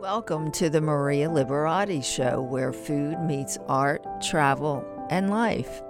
Welcome 0.00 0.50
to 0.52 0.68
the 0.68 0.80
Maria 0.80 1.28
Liberati 1.28 2.04
Show, 2.04 2.42
where 2.42 2.72
food 2.72 3.20
meets 3.20 3.58
art, 3.68 4.04
travel, 4.20 4.84
and 5.08 5.30
life. 5.30 5.82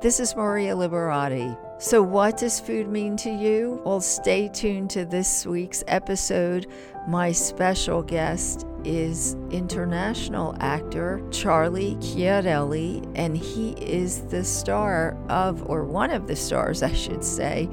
This 0.00 0.18
is 0.18 0.34
Maria 0.34 0.74
Liberati. 0.74 1.56
So, 1.80 2.02
what 2.02 2.38
does 2.38 2.58
food 2.58 2.88
mean 2.88 3.16
to 3.18 3.30
you? 3.30 3.80
Well, 3.84 4.00
stay 4.00 4.48
tuned 4.48 4.90
to 4.90 5.04
this 5.04 5.46
week's 5.46 5.84
episode. 5.86 6.66
My 7.06 7.32
special 7.32 8.02
guest 8.02 8.66
is 8.84 9.36
international 9.50 10.56
actor 10.60 11.20
Charly 11.30 11.96
Chiarelli, 11.96 13.10
and 13.14 13.36
he 13.36 13.72
is 13.72 14.22
the 14.22 14.44
star 14.44 15.16
of, 15.28 15.68
or 15.68 15.84
one 15.84 16.10
of 16.10 16.26
the 16.26 16.36
stars, 16.36 16.82
I 16.84 16.92
should 16.92 17.24
say, 17.24 17.68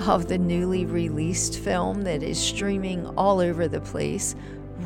of 0.00 0.28
the 0.28 0.38
newly 0.38 0.86
released 0.86 1.58
film 1.58 2.02
that 2.02 2.22
is 2.22 2.38
streaming 2.38 3.06
all 3.16 3.40
over 3.40 3.68
the 3.68 3.80
place 3.80 4.34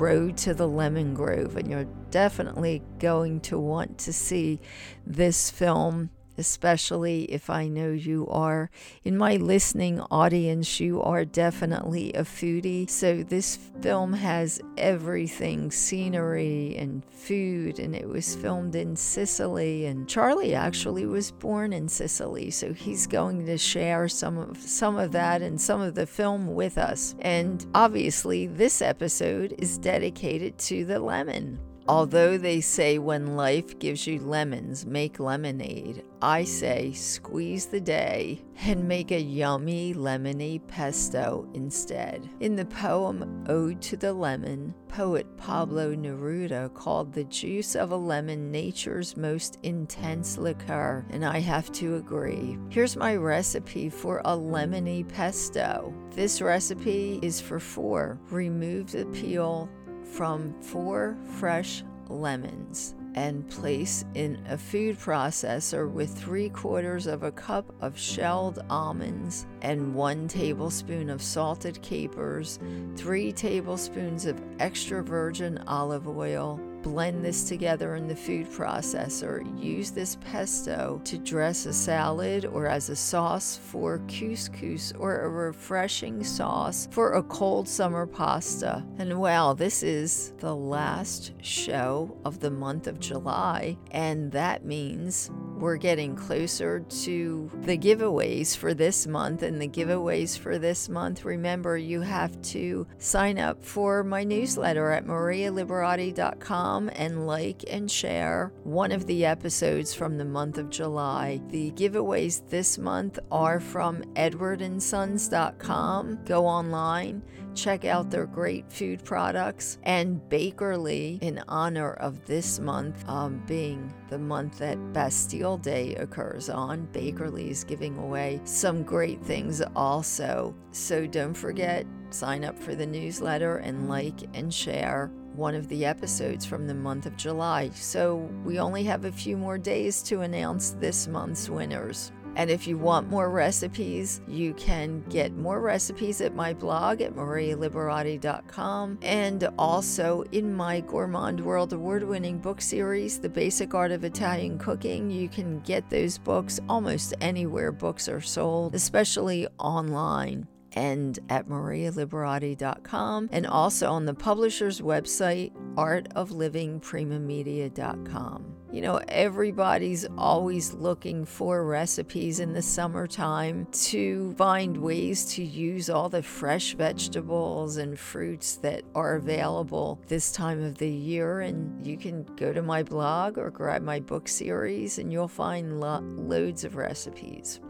Road 0.01 0.37
to 0.39 0.55
the 0.55 0.69
Lemon 0.69 1.15
Grove, 1.15 1.57
and 1.57 1.71
you're 1.71 1.87
definitely 2.11 2.83
going 2.99 3.41
to 3.41 3.59
want 3.59 3.99
to 3.99 4.13
see 4.13 4.61
this 5.07 5.51
film 5.51 6.11
especially 6.39 7.25
if 7.25 7.51
I 7.51 7.69
know 7.69 7.91
you 7.91 8.27
are. 8.29 8.71
In 9.05 9.17
my 9.17 9.37
listening 9.37 10.01
audience, 10.11 10.81
you 10.81 11.03
are 11.03 11.25
definitely 11.25 12.13
a 12.13 12.23
foodie. 12.23 12.89
So 12.89 13.23
this 13.23 13.57
film 13.81 14.13
has 14.13 14.61
everything 14.77 15.71
scenery 15.71 16.77
and 16.77 17.05
food, 17.05 17.79
and 17.79 17.95
it 17.95 18.09
was 18.09 18.35
filmed 18.35 18.75
in 18.75 18.97
Sicily. 18.97 19.87
And 19.87 20.07
Charly 20.07 20.55
actually 20.55 21.07
was 21.07 21.31
born 21.31 21.73
in 21.73 21.89
Sicily, 21.89 22.51
so 22.51 22.73
he's 22.73 23.07
going 23.07 23.47
to 23.47 23.59
share 23.59 24.09
some 24.09 24.39
of 24.39 24.59
some 24.59 24.97
of 24.97 25.13
that 25.13 25.43
and 25.43 25.61
some 25.61 25.81
of 25.81 25.95
the 25.95 26.07
film 26.07 26.55
with 26.55 26.79
us. 26.79 27.15
And 27.21 27.65
obviously, 27.75 28.47
this 28.47 28.83
episode 28.83 29.55
is 29.59 29.79
dedicated 29.79 30.59
to 30.59 30.85
the 30.85 30.99
lemon. 30.99 31.59
Although 31.87 32.39
they 32.39 32.63
say 32.63 32.99
when 32.99 33.37
life 33.37 33.79
gives 33.79 34.07
you 34.07 34.19
lemons, 34.19 34.87
make 34.87 35.21
lemonade, 35.21 36.03
I 36.23 36.45
say 36.45 36.93
squeeze 36.93 37.67
the 37.67 37.81
day 37.81 38.43
and 38.63 38.89
make 38.89 39.11
a 39.11 39.21
yummy 39.21 39.93
lemony 39.93 40.67
pesto 40.67 41.47
instead. 41.53 42.27
In 42.41 42.57
the 42.57 42.65
poem 42.65 43.45
Ode 43.49 43.83
to 43.83 43.99
the 43.99 44.15
Lemon, 44.15 44.75
poet 44.89 45.27
Pablo 45.37 45.95
Neruda 45.95 46.73
called 46.73 47.13
the 47.13 47.25
juice 47.25 47.75
of 47.75 47.91
a 47.91 47.97
lemon 47.97 48.51
nature's 48.51 49.19
most 49.19 49.59
intense 49.63 50.39
liqueur, 50.39 51.05
and 51.11 51.23
I 51.23 51.41
have 51.41 51.71
to 51.73 51.97
agree. 51.97 52.57
Here's 52.71 52.97
my 52.97 53.17
recipe 53.17 53.91
for 53.91 54.21
a 54.25 54.35
lemony 54.35 55.07
pesto. 55.07 55.93
This 56.13 56.41
recipe 56.41 57.19
is 57.21 57.43
for 57.43 57.61
four. 57.61 58.19
Remove 58.31 58.93
the 58.93 59.05
peel 59.07 59.69
from 60.15 60.55
four 60.63 61.17
fresh 61.39 61.83
lemons 62.09 62.95
and 63.17 63.49
place 63.49 64.05
in 64.15 64.41
a 64.49 64.57
food 64.57 64.99
processor 64.99 65.91
with 65.91 66.17
three 66.17 66.49
quarters 66.49 67.07
of 67.07 67.23
a 67.25 67.33
cup 67.33 67.73
of 67.81 67.99
shelled 67.99 68.65
almonds 68.71 69.47
and 69.63 69.95
one 69.95 70.29
tablespoon 70.29 71.11
of 71.11 71.23
salted 71.23 71.81
capers, 71.83 72.59
three 72.97 73.33
tablespoons 73.33 74.27
of 74.27 74.41
extra 74.61 75.03
virgin 75.03 75.59
olive 75.67 76.09
oil, 76.09 76.61
blend 76.85 77.25
this 77.25 77.49
together 77.49 77.97
in 77.97 78.07
the 78.07 78.15
food 78.15 78.47
processor. 78.51 79.43
Use 79.61 79.91
this 79.91 80.17
pesto 80.17 81.01
to 81.05 81.19
dress 81.19 81.65
a 81.65 81.73
salad 81.73 82.45
or 82.45 82.67
as 82.69 82.91
a 82.91 82.97
sauce 82.97 83.57
for 83.57 84.01
couscous 84.01 84.93
or 84.99 85.23
a 85.23 85.29
refreshing 85.29 86.23
sauce 86.23 86.87
for 86.91 87.15
a 87.15 87.23
cold 87.23 87.67
summer 87.67 88.07
pasta. 88.07 88.85
And 88.99 89.19
wow, 89.19 89.55
this 89.55 89.83
is 89.83 90.35
the 90.39 90.55
last 90.55 91.33
show 91.41 92.15
of 92.25 92.39
the 92.41 92.51
month 92.51 92.87
of 92.87 93.01
July, 93.01 93.79
and 93.91 94.31
that 94.33 94.67
means 94.67 95.31
we're 95.57 95.77
getting 95.77 96.15
closer 96.15 96.81
to 96.81 97.51
the 97.63 97.79
giveaways 97.79 98.55
for 98.55 98.75
this 98.75 99.07
month. 99.07 99.43
And 99.43 99.63
the 99.63 99.69
giveaways 99.69 100.37
for 100.37 100.59
this 100.59 100.91
month, 100.91 101.25
remember, 101.25 101.79
you 101.79 102.03
have 102.03 102.41
to 102.43 102.87
sign 102.99 103.39
up 103.39 103.65
for 103.65 104.05
my 104.05 104.25
newsletter 104.25 104.91
at 104.91 105.07
marialiberati.com 105.07 106.74
and 106.93 107.27
like 107.27 107.65
and 107.71 107.91
share 107.91 108.53
one 108.65 108.93
of 108.93 109.07
the 109.07 109.25
episodes 109.25 109.95
from 109.95 110.19
the 110.19 110.25
month 110.25 110.59
of 110.59 110.71
July. 110.71 111.41
The 111.49 111.71
giveaways 111.73 112.49
this 112.49 112.79
month 112.79 113.19
are 113.31 113.61
from 113.61 114.03
edwardandsons.com. 114.15 116.25
Go 116.25 116.47
online 116.47 117.23
check 117.55 117.85
out 117.85 118.11
their 118.11 118.27
great 118.27 118.71
food 118.71 119.05
products. 119.05 119.79
And 119.85 120.21
Bakerly, 120.29 121.23
in 121.23 121.43
honor 121.49 121.95
of 121.95 122.25
this 122.27 122.59
month 122.59 123.09
um, 123.09 123.43
being 123.47 123.93
the 124.11 124.19
month 124.19 124.59
that 124.59 124.93
Bastille 124.93 125.59
Day 125.59 125.95
occurs 125.97 126.51
on, 126.51 126.89
Bakerly 126.93 127.51
is 127.51 127.65
giving 127.65 127.97
away 127.99 128.41
some 128.45 128.83
great 128.83 129.23
things 129.25 129.63
also. 129.75 130.55
So 130.73 131.07
don't 131.07 131.35
forget, 131.35 131.87
sign 132.11 132.45
up 132.45 132.59
for 132.59 132.75
the 132.75 132.87
newsletter 132.87 133.59
and 133.59 133.89
like 133.89 134.21
and 134.35 134.53
share 134.53 135.11
one 135.35 135.55
of 135.55 135.69
the 135.69 135.85
episodes 135.85 136.45
from 136.45 136.67
the 136.67 136.75
month 136.75 137.07
of 137.07 137.17
July. 137.17 137.71
So 137.75 138.17
we 138.45 138.59
only 138.59 138.85
have 138.85 139.05
a 139.05 139.13
few 139.13 139.37
more 139.37 139.59
days 139.59 140.03
to 140.05 140.21
announce 140.21 140.71
this 140.73 141.07
month's 141.07 141.49
winners. 141.49 142.13
And 142.37 142.51
if 142.51 142.67
you 142.67 142.77
want 142.77 143.09
more 143.09 143.31
recipes, 143.31 144.21
you 144.27 144.55
can 144.55 145.03
get 145.09 145.37
more 145.37 145.61
recipes 145.61 146.21
at 146.21 146.35
my 146.35 146.53
blog 146.53 147.01
at 147.01 147.15
marialiberati.com 147.15 148.99
and 149.03 149.49
also 149.57 150.25
in 150.33 150.53
my 150.53 150.81
Gourmand 150.81 151.41
World 151.41 151.73
Award 151.73 152.03
winning 152.03 152.39
book 152.39 152.61
series, 152.61 153.21
The 153.21 153.29
Basic 153.29 153.73
Art 153.75 153.93
of 153.93 154.05
Italian 154.05 154.59
Cooking. 154.59 155.11
You 155.11 155.29
can 155.29 155.61
get 155.61 155.89
those 155.91 156.19
books 156.19 156.59
almost 156.69 157.15
anywhere 157.21 157.71
books 157.71 158.09
are 158.09 158.21
sold, 158.21 158.75
especially 158.75 159.47
online 159.59 160.49
and 160.75 161.19
at 161.29 161.49
marialiberati.com 161.49 163.29
and 163.33 163.47
also 163.47 163.91
on 163.91 164.05
the 164.05 164.15
publisher's 164.15 164.81
website, 164.81 165.53
artoflivingprimamedia.com. 165.75 168.55
You 168.75 168.81
know, 168.81 169.01
everybody's 169.07 170.05
always 170.19 170.75
looking 170.75 171.25
for 171.25 171.65
recipes 171.65 172.41
in 172.41 172.53
the 172.53 172.61
summertime 172.61 173.69
to 173.71 174.35
find 174.35 174.77
ways 174.77 175.27
to 175.37 175.45
use 175.45 175.89
all 175.89 176.09
the 176.09 176.25
fresh 176.25 176.75
vegetables 176.75 177.77
and 177.77 177.97
fruits 177.97 178.57
that 178.57 178.83
are 178.97 179.15
available 179.15 180.01
this 180.09 180.33
time 180.33 180.61
of 180.61 180.79
the 180.79 180.91
year. 180.91 181.43
And 181.43 181.87
you 181.87 181.97
can 181.97 182.25
go 182.35 182.53
to 182.53 182.63
my 182.63 182.83
blog 182.83 183.39
or 183.39 183.51
grab 183.51 183.83
my 183.83 184.01
book 184.01 184.27
series, 184.27 184.99
and 184.99 185.13
you'll 185.13 185.29
find 185.29 185.79
lo- 185.79 186.01
loads 186.03 186.65
of 186.65 186.75
recipes. 186.75 187.61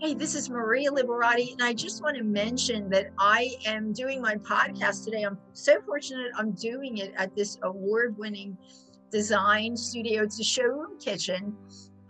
Hey, 0.00 0.14
this 0.14 0.36
is 0.36 0.48
Maria 0.48 0.92
Liberati, 0.92 1.50
and 1.54 1.60
I 1.60 1.72
just 1.74 2.04
want 2.04 2.16
to 2.18 2.22
mention 2.22 2.88
that 2.90 3.10
I 3.18 3.56
am 3.66 3.92
doing 3.92 4.22
my 4.22 4.36
podcast 4.36 5.04
today. 5.04 5.24
I'm 5.24 5.36
so 5.54 5.80
fortunate 5.80 6.30
I'm 6.36 6.52
doing 6.52 6.98
it 6.98 7.12
at 7.16 7.34
this 7.34 7.58
award 7.64 8.16
winning 8.16 8.56
design 9.10 9.76
studio. 9.76 10.22
It's 10.22 10.38
a 10.38 10.44
showroom 10.44 11.00
kitchen 11.00 11.56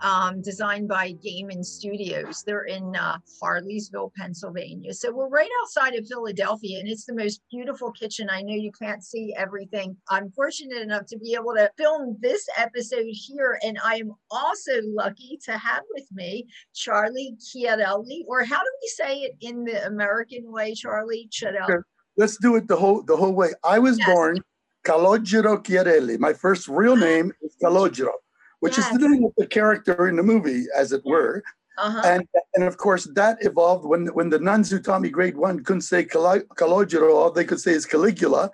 um, 0.00 0.42
designed 0.42 0.88
by 0.88 1.12
Gehman 1.14 1.64
Studios. 1.64 2.42
They're 2.46 2.64
in 2.64 2.94
uh, 2.96 3.18
Harleysville, 3.42 4.12
Pennsylvania. 4.16 4.94
So 4.94 5.12
we're 5.12 5.28
right 5.28 5.50
outside 5.62 5.94
of 5.94 6.06
Philadelphia, 6.06 6.80
and 6.80 6.88
it's 6.88 7.04
the 7.04 7.14
most 7.14 7.42
beautiful 7.50 7.92
kitchen. 7.92 8.28
I 8.30 8.42
know 8.42 8.54
you 8.54 8.72
can't 8.72 9.02
see 9.02 9.34
everything. 9.36 9.96
I'm 10.08 10.30
fortunate 10.32 10.82
enough 10.82 11.06
to 11.06 11.18
be 11.18 11.34
able 11.34 11.54
to 11.54 11.70
film 11.76 12.16
this 12.20 12.46
episode 12.56 13.06
here, 13.08 13.58
and 13.62 13.78
I 13.84 13.96
am 13.96 14.12
also 14.30 14.72
lucky 14.84 15.38
to 15.44 15.52
have 15.58 15.82
with 15.94 16.06
me 16.12 16.46
Charly 16.74 17.36
Chiarelli, 17.38 18.22
or 18.26 18.44
how 18.44 18.58
do 18.58 18.70
we 18.82 18.88
say 18.88 19.18
it 19.20 19.36
in 19.40 19.64
the 19.64 19.86
American 19.86 20.50
way, 20.50 20.74
Charly 20.74 21.28
Chiarelli? 21.30 21.82
Let's 22.16 22.36
do 22.38 22.56
it 22.56 22.66
the 22.66 22.76
whole 22.76 23.02
the 23.02 23.16
whole 23.16 23.32
way. 23.32 23.50
I 23.62 23.78
was 23.78 23.98
yes. 23.98 24.08
born 24.08 24.40
Calogero 24.84 25.62
Chiarelli. 25.62 26.18
My 26.18 26.32
first 26.32 26.66
real 26.66 26.96
name 26.96 27.32
is 27.42 27.54
Calogero 27.62 28.10
which 28.60 28.76
yes. 28.76 28.90
is 28.90 28.98
the 28.98 29.08
name 29.08 29.24
of 29.24 29.32
the 29.36 29.46
character 29.46 30.08
in 30.08 30.16
the 30.16 30.22
movie, 30.22 30.66
as 30.76 30.92
it 30.92 31.02
were. 31.04 31.42
Uh-huh. 31.78 32.02
And 32.04 32.26
and 32.54 32.64
of 32.64 32.76
course 32.76 33.04
that 33.14 33.38
evolved 33.40 33.84
when 33.84 34.06
when 34.08 34.30
the 34.30 34.38
nuns 34.38 34.70
who 34.70 34.80
taught 34.80 35.00
me 35.00 35.10
grade 35.10 35.36
one 35.36 35.62
couldn't 35.62 35.82
say 35.82 36.04
Calogero, 36.04 37.14
all 37.14 37.30
they 37.30 37.44
could 37.44 37.60
say 37.60 37.72
is 37.72 37.86
Caligula. 37.86 38.50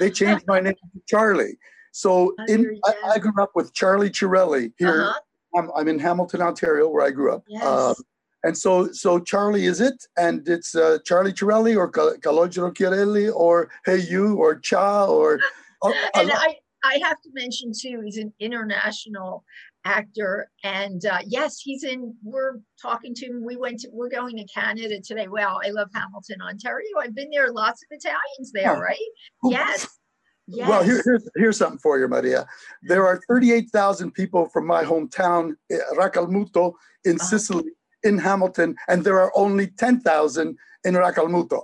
They 0.00 0.10
changed 0.10 0.44
my 0.46 0.60
name 0.60 0.74
to 0.74 1.02
Charly. 1.06 1.58
So 1.92 2.34
in 2.48 2.80
I, 2.86 3.10
I, 3.14 3.18
grew 3.18 3.42
up 3.42 3.50
with 3.54 3.74
Charly 3.74 4.08
Chiarelli 4.08 4.72
here. 4.78 5.02
Uh-huh. 5.02 5.20
I'm, 5.54 5.70
I'm 5.76 5.88
in 5.88 5.98
Hamilton, 5.98 6.40
Ontario, 6.40 6.88
where 6.88 7.04
I 7.04 7.10
grew 7.10 7.34
up. 7.34 7.44
Yes. 7.46 7.62
Uh, 7.62 7.94
and 8.44 8.56
so 8.56 8.90
so 8.92 9.18
Charly 9.20 9.64
is 9.64 9.82
it, 9.82 10.06
and 10.16 10.48
it's 10.48 10.74
uh, 10.74 10.98
Charly 11.04 11.32
Chiarelli 11.32 11.76
or 11.76 11.90
Calogero 11.92 12.74
Chiarelli 12.74 13.30
or 13.34 13.70
Hey 13.84 13.98
You 13.98 14.36
or 14.36 14.56
Cha 14.58 15.06
or. 15.06 15.40
and 16.14 16.30
I, 16.32 16.56
I 16.84 16.98
have 17.02 17.20
to 17.22 17.30
mention 17.32 17.72
too, 17.78 18.00
he's 18.04 18.18
an 18.18 18.32
international 18.40 19.44
actor. 19.84 20.50
And 20.64 21.04
uh, 21.04 21.18
yes, 21.26 21.60
he's 21.60 21.84
in, 21.84 22.14
we're 22.22 22.58
talking 22.80 23.14
to 23.14 23.26
him. 23.26 23.44
We 23.44 23.56
went 23.56 23.80
to, 23.80 23.88
we're 23.92 24.10
going 24.10 24.36
to 24.36 24.44
Canada 24.52 25.00
today. 25.00 25.28
Well, 25.28 25.60
I 25.64 25.70
love 25.70 25.88
Hamilton, 25.94 26.40
Ontario. 26.42 26.88
I've 27.00 27.14
been 27.14 27.30
there, 27.30 27.52
lots 27.52 27.82
of 27.82 27.88
Italians 27.90 28.52
there, 28.52 28.80
right? 28.80 28.98
Yes. 29.44 29.88
Yes. 30.48 30.68
Well, 30.68 30.82
here, 30.82 31.00
here's, 31.04 31.28
here's 31.36 31.56
something 31.56 31.78
for 31.78 31.98
you, 31.98 32.08
Maria. 32.08 32.46
There 32.82 33.06
are 33.06 33.20
38,000 33.28 34.10
people 34.12 34.48
from 34.48 34.66
my 34.66 34.82
hometown, 34.82 35.54
eh, 35.70 35.78
Racalmuto, 35.96 36.74
in 37.04 37.16
uh-huh. 37.16 37.24
Sicily, 37.24 37.70
in 38.02 38.18
Hamilton, 38.18 38.74
and 38.88 39.04
there 39.04 39.20
are 39.20 39.32
only 39.36 39.68
10,000 39.68 40.56
in 40.84 40.94
Racalmuto. 40.94 41.62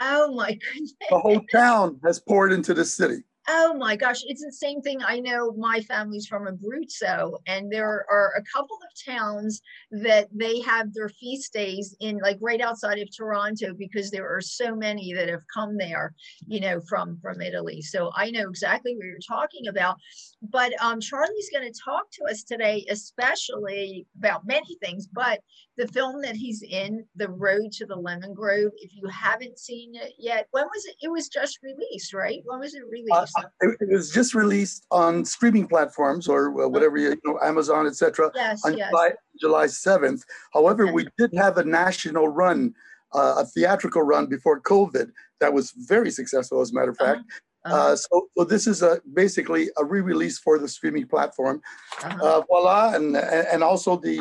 Oh 0.00 0.34
my 0.34 0.52
goodness. 0.72 0.94
The 1.10 1.18
whole 1.18 1.40
town 1.52 2.00
has 2.04 2.20
poured 2.20 2.52
into 2.52 2.74
the 2.74 2.84
city. 2.84 3.24
Oh 3.48 3.74
my 3.74 3.96
gosh, 3.96 4.22
it's 4.24 4.44
the 4.44 4.52
same 4.52 4.80
thing. 4.82 5.00
I 5.04 5.18
know 5.18 5.52
my 5.52 5.80
family's 5.80 6.28
from 6.28 6.46
Abruzzo, 6.46 7.38
and 7.48 7.72
there 7.72 8.06
are 8.08 8.34
a 8.36 8.42
couple 8.56 8.76
of 8.76 9.14
towns 9.14 9.60
that 9.90 10.28
they 10.32 10.60
have 10.60 10.94
their 10.94 11.08
feast 11.08 11.52
days 11.52 11.96
in, 11.98 12.18
like 12.18 12.38
right 12.40 12.60
outside 12.60 13.00
of 13.00 13.08
Toronto, 13.14 13.74
because 13.76 14.10
there 14.10 14.32
are 14.32 14.40
so 14.40 14.76
many 14.76 15.12
that 15.14 15.28
have 15.28 15.42
come 15.52 15.76
there, 15.76 16.14
you 16.46 16.60
know, 16.60 16.80
from 16.88 17.18
from 17.20 17.40
Italy. 17.40 17.82
So 17.82 18.12
I 18.14 18.30
know 18.30 18.48
exactly 18.48 18.94
what 18.94 19.06
you're 19.06 19.18
talking 19.26 19.66
about. 19.66 19.96
But 20.42 20.72
um, 20.80 21.00
Charly's 21.00 21.50
going 21.52 21.70
to 21.70 21.80
talk 21.84 22.10
to 22.12 22.24
us 22.30 22.44
today, 22.44 22.86
especially 22.90 24.06
about 24.18 24.46
many 24.46 24.76
things, 24.80 25.08
but 25.08 25.40
the 25.76 25.88
film 25.88 26.20
that 26.22 26.36
he's 26.36 26.62
in, 26.62 27.04
The 27.16 27.28
Road 27.28 27.72
to 27.72 27.86
the 27.86 27.96
Lemon 27.96 28.34
Grove. 28.34 28.72
If 28.76 28.92
you 28.94 29.08
haven't 29.08 29.58
seen 29.58 29.94
it 29.94 30.12
yet, 30.18 30.46
when 30.52 30.64
was 30.64 30.84
it? 30.84 30.96
It 31.02 31.10
was 31.10 31.28
just 31.28 31.58
released, 31.62 32.14
right? 32.14 32.40
When 32.44 32.60
was 32.60 32.74
it 32.74 32.82
released? 32.88 33.10
Uh, 33.12 33.26
it, 33.60 33.76
it, 33.80 33.88
was 33.90 34.10
just 34.10 34.34
released 34.34 34.86
on 34.90 35.24
streaming 35.24 35.66
platforms 35.66 36.28
or 36.28 36.64
uh, 36.64 36.68
whatever 36.68 36.96
you 36.96 37.16
know, 37.24 37.38
Amazon, 37.42 37.86
etc. 37.86 38.30
Yes, 38.34 38.64
on 38.64 38.76
yes. 38.76 38.88
July, 38.90 39.10
July 39.40 39.66
7th. 39.66 40.22
However, 40.52 40.92
we 40.92 41.06
did 41.18 41.32
have 41.36 41.58
a 41.58 41.64
national 41.64 42.28
run, 42.28 42.74
uh, 43.14 43.36
a 43.38 43.46
theatrical 43.46 44.02
run 44.02 44.26
before 44.26 44.60
COVID 44.60 45.10
that 45.40 45.52
was 45.52 45.72
very 45.72 46.10
successful, 46.10 46.60
as 46.60 46.70
a 46.70 46.74
matter 46.74 46.90
of 46.90 46.96
fact. 46.96 47.20
Uh-huh. 47.20 47.38
Uh-huh. 47.64 47.76
Uh, 47.76 47.96
so, 47.96 48.28
so 48.36 48.44
this 48.44 48.66
is 48.66 48.82
a 48.82 49.00
basically 49.14 49.68
a 49.78 49.84
re-release 49.84 50.38
for 50.38 50.58
the 50.58 50.66
streaming 50.66 51.06
platform. 51.06 51.60
Uh-huh. 52.02 52.18
Uh, 52.20 52.42
voila, 52.48 52.94
and 52.94 53.16
and 53.16 53.62
also 53.62 53.96
the 53.96 54.18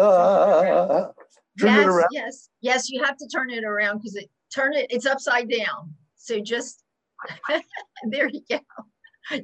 uh, 0.00 1.10
yes, 1.56 2.04
yes, 2.12 2.48
yes. 2.60 2.90
You 2.90 3.02
have 3.04 3.16
to 3.16 3.26
turn 3.26 3.50
it 3.50 3.64
around 3.64 3.98
because 3.98 4.16
it 4.16 4.28
turn 4.54 4.74
it. 4.74 4.86
It's 4.90 5.06
upside 5.06 5.48
down. 5.48 5.94
So 6.16 6.40
just 6.40 6.84
there 8.10 8.28
you 8.28 8.42
go. 8.50 8.60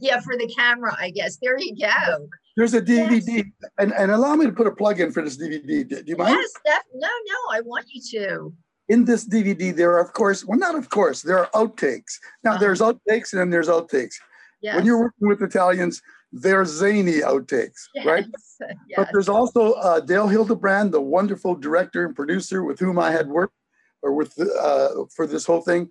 Yeah, 0.00 0.21
for 0.21 0.37
the 0.37 0.50
camera, 0.56 0.97
I 0.99 1.11
guess. 1.11 1.37
There 1.43 1.59
you 1.59 1.76
go. 1.76 2.29
There's 2.56 2.73
a 2.73 2.81
DVD, 2.81 3.23
yes. 3.26 3.44
and, 3.79 3.93
and 3.93 4.11
allow 4.11 4.35
me 4.35 4.47
to 4.47 4.53
put 4.53 4.67
a 4.67 4.75
plug 4.75 5.00
in 5.00 5.12
for 5.12 5.23
this 5.23 5.37
DVD. 5.37 5.87
Do 5.87 6.03
you 6.06 6.17
mind? 6.17 6.37
Yes, 6.41 6.53
that, 6.65 6.82
no, 6.94 7.09
no, 7.09 7.56
I 7.56 7.61
want 7.61 7.87
you 7.93 8.00
to 8.21 8.55
in 8.88 9.05
this 9.05 9.26
DVD, 9.26 9.75
there 9.75 9.93
are, 9.93 10.00
of 10.00 10.12
course, 10.12 10.44
well, 10.44 10.59
not 10.59 10.75
of 10.75 10.91
course, 10.91 11.23
there 11.23 11.38
are 11.38 11.49
outtakes. 11.55 12.19
Now, 12.43 12.53
uh-huh. 12.53 12.61
there's 12.61 12.81
outtakes 12.81 13.32
and 13.32 13.41
then 13.41 13.50
there's 13.50 13.69
outtakes. 13.69 14.15
Yes. 14.61 14.77
When 14.77 14.87
you're 14.87 14.99
working 14.99 15.29
with 15.29 15.43
Italians, 15.43 16.03
there's 16.32 16.69
zany 16.69 17.20
outtakes, 17.20 17.88
yes. 17.94 18.06
right? 18.06 18.27
Yes. 18.61 18.97
But 18.97 19.09
there's 19.12 19.29
also 19.29 19.73
uh, 19.75 20.00
Dale 20.00 20.29
Hildebrand, 20.29 20.93
the 20.93 21.00
wonderful 21.00 21.55
director 21.55 22.05
and 22.05 22.15
producer 22.15 22.65
with 22.65 22.79
whom 22.79 22.99
I 22.99 23.11
had 23.11 23.29
worked 23.29 23.55
or 24.03 24.12
with 24.12 24.38
uh, 24.41 25.05
for 25.15 25.27
this 25.27 25.44
whole 25.44 25.61
thing. 25.61 25.91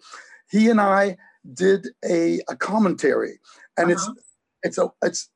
He 0.50 0.70
and 0.70 0.82
I 0.82 1.18
did 1.54 1.88
a, 2.06 2.40
a 2.50 2.56
commentary, 2.56 3.40
and 3.78 3.92
uh-huh. 3.92 4.12
it's 4.12 4.28
it's 4.64 4.78
a 4.78 4.92
it's 5.04 5.30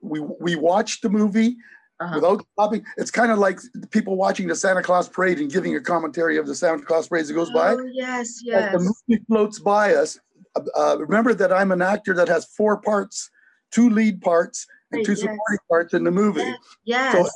we 0.00 0.20
we 0.40 0.56
watched 0.56 1.02
the 1.02 1.10
movie 1.10 1.56
uh-huh. 2.00 2.14
without 2.14 2.46
stopping. 2.52 2.84
It's 2.96 3.10
kind 3.10 3.30
of 3.30 3.38
like 3.38 3.60
people 3.90 4.16
watching 4.16 4.48
the 4.48 4.54
Santa 4.54 4.82
Claus 4.82 5.08
parade 5.08 5.38
and 5.38 5.52
giving 5.52 5.76
a 5.76 5.80
commentary 5.80 6.38
of 6.38 6.46
the 6.46 6.54
Santa 6.54 6.82
Claus 6.82 7.08
parade 7.08 7.28
it 7.28 7.34
goes 7.34 7.50
oh, 7.50 7.54
by. 7.54 7.76
Yes, 7.92 8.40
yes. 8.42 8.62
As 8.62 8.72
the 8.72 8.94
movie 9.08 9.24
floats 9.26 9.58
by 9.58 9.94
us. 9.94 10.18
Uh, 10.56 10.62
uh, 10.76 10.96
remember 10.98 11.34
that 11.34 11.52
I'm 11.52 11.72
an 11.72 11.82
actor 11.82 12.14
that 12.14 12.28
has 12.28 12.46
four 12.46 12.80
parts, 12.80 13.30
two 13.70 13.90
lead 13.90 14.20
parts 14.20 14.66
and 14.92 15.04
two 15.04 15.12
yes. 15.12 15.20
supporting 15.20 15.58
parts 15.68 15.94
in 15.94 16.04
the 16.04 16.10
movie. 16.10 16.54
Yes. 16.84 17.12
So, 17.12 17.28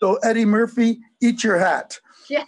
so 0.00 0.14
Eddie 0.16 0.44
Murphy, 0.44 1.00
eat 1.20 1.42
your 1.42 1.58
hat. 1.58 1.98
Yes. 2.28 2.46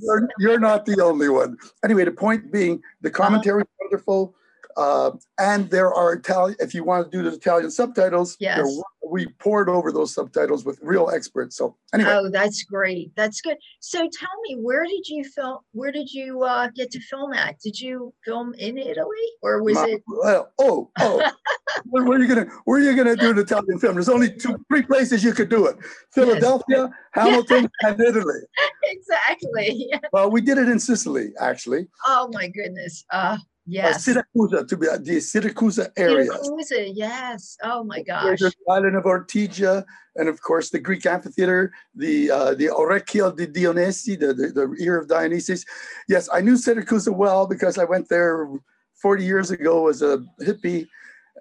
You're, 0.00 0.28
you're 0.38 0.60
not 0.60 0.86
the 0.86 1.02
only 1.02 1.28
one. 1.28 1.56
Anyway, 1.84 2.04
the 2.04 2.12
point 2.12 2.52
being, 2.52 2.80
the 3.00 3.10
commentary 3.10 3.62
is 3.62 3.68
wonderful. 3.80 4.36
Uh, 4.76 5.12
and 5.38 5.70
there 5.70 5.92
are 5.92 6.14
Italian, 6.14 6.56
if 6.60 6.74
you 6.74 6.84
want 6.84 7.10
to 7.10 7.16
do 7.16 7.28
the 7.28 7.36
Italian 7.36 7.70
subtitles, 7.70 8.36
yes. 8.40 8.66
we 9.08 9.26
poured 9.38 9.68
over 9.68 9.92
those 9.92 10.14
subtitles 10.14 10.64
with 10.64 10.78
real 10.82 11.10
experts. 11.10 11.56
So 11.56 11.76
anyway. 11.92 12.10
Oh, 12.10 12.30
that's 12.30 12.62
great. 12.64 13.12
That's 13.16 13.40
good. 13.40 13.56
So 13.80 13.98
tell 13.98 14.40
me, 14.48 14.56
where 14.56 14.84
did 14.84 15.06
you 15.06 15.24
film, 15.24 15.58
where 15.72 15.92
did 15.92 16.10
you 16.10 16.42
uh, 16.42 16.68
get 16.74 16.90
to 16.92 17.00
film 17.00 17.32
at? 17.32 17.58
Did 17.60 17.80
you 17.80 18.12
film 18.24 18.54
in 18.54 18.78
Italy 18.78 19.26
or 19.42 19.62
was 19.62 19.74
My, 19.74 19.86
it? 19.88 20.02
Well, 20.06 20.52
oh, 20.58 20.90
oh, 20.98 21.30
where, 21.86 22.04
where, 22.04 22.18
are 22.18 22.22
you 22.22 22.34
going 22.34 22.46
to, 22.46 22.52
where 22.64 22.80
are 22.80 22.82
you 22.82 22.96
going 22.96 23.16
to 23.16 23.20
do 23.20 23.30
an 23.30 23.38
Italian 23.38 23.78
film? 23.78 23.94
There's 23.94 24.08
only 24.08 24.34
two, 24.34 24.64
three 24.68 24.82
places 24.82 25.22
you 25.22 25.32
could 25.32 25.48
do 25.48 25.66
it. 25.66 25.76
Philadelphia, 26.12 26.90
yes. 26.90 26.90
Hamilton, 27.12 27.68
and 27.82 28.00
Italy. 28.00 28.40
Exactly. 28.84 29.92
Well, 30.12 30.30
we 30.30 30.40
did 30.40 30.58
it 30.58 30.68
in 30.68 30.78
Sicily, 30.78 31.32
actually. 31.40 31.88
Oh 32.06 32.28
my 32.32 32.46
goodness. 32.48 33.04
Uh, 33.10 33.36
Yes. 33.66 34.06
Uh, 34.08 34.22
Siracusa, 34.22 34.68
to 34.68 34.76
be 34.76 34.88
uh, 34.88 34.98
the 34.98 35.16
Siracusa 35.16 35.90
area. 35.96 36.30
Siracusa, 36.30 36.92
yes. 36.94 37.56
Oh 37.62 37.82
my 37.82 38.02
gosh. 38.02 38.40
The 38.40 38.52
island 38.68 38.96
of 38.96 39.04
Ortigia, 39.04 39.84
and 40.16 40.28
of 40.28 40.40
course 40.42 40.70
the 40.70 40.78
Greek 40.78 41.06
amphitheater, 41.06 41.72
the 41.94 42.30
uh, 42.30 42.54
the 42.54 42.66
Orecchio 42.66 43.34
di 43.34 43.46
Dionisio, 43.46 44.20
the, 44.20 44.34
the, 44.34 44.48
the 44.48 44.76
ear 44.80 44.98
of 44.98 45.08
Dionysus. 45.08 45.64
Yes, 46.08 46.28
I 46.32 46.40
knew 46.40 46.54
Siracusa 46.54 47.14
well 47.14 47.46
because 47.46 47.78
I 47.78 47.84
went 47.84 48.08
there 48.08 48.48
40 49.00 49.24
years 49.24 49.50
ago 49.50 49.88
as 49.88 50.02
a 50.02 50.22
hippie, 50.42 50.86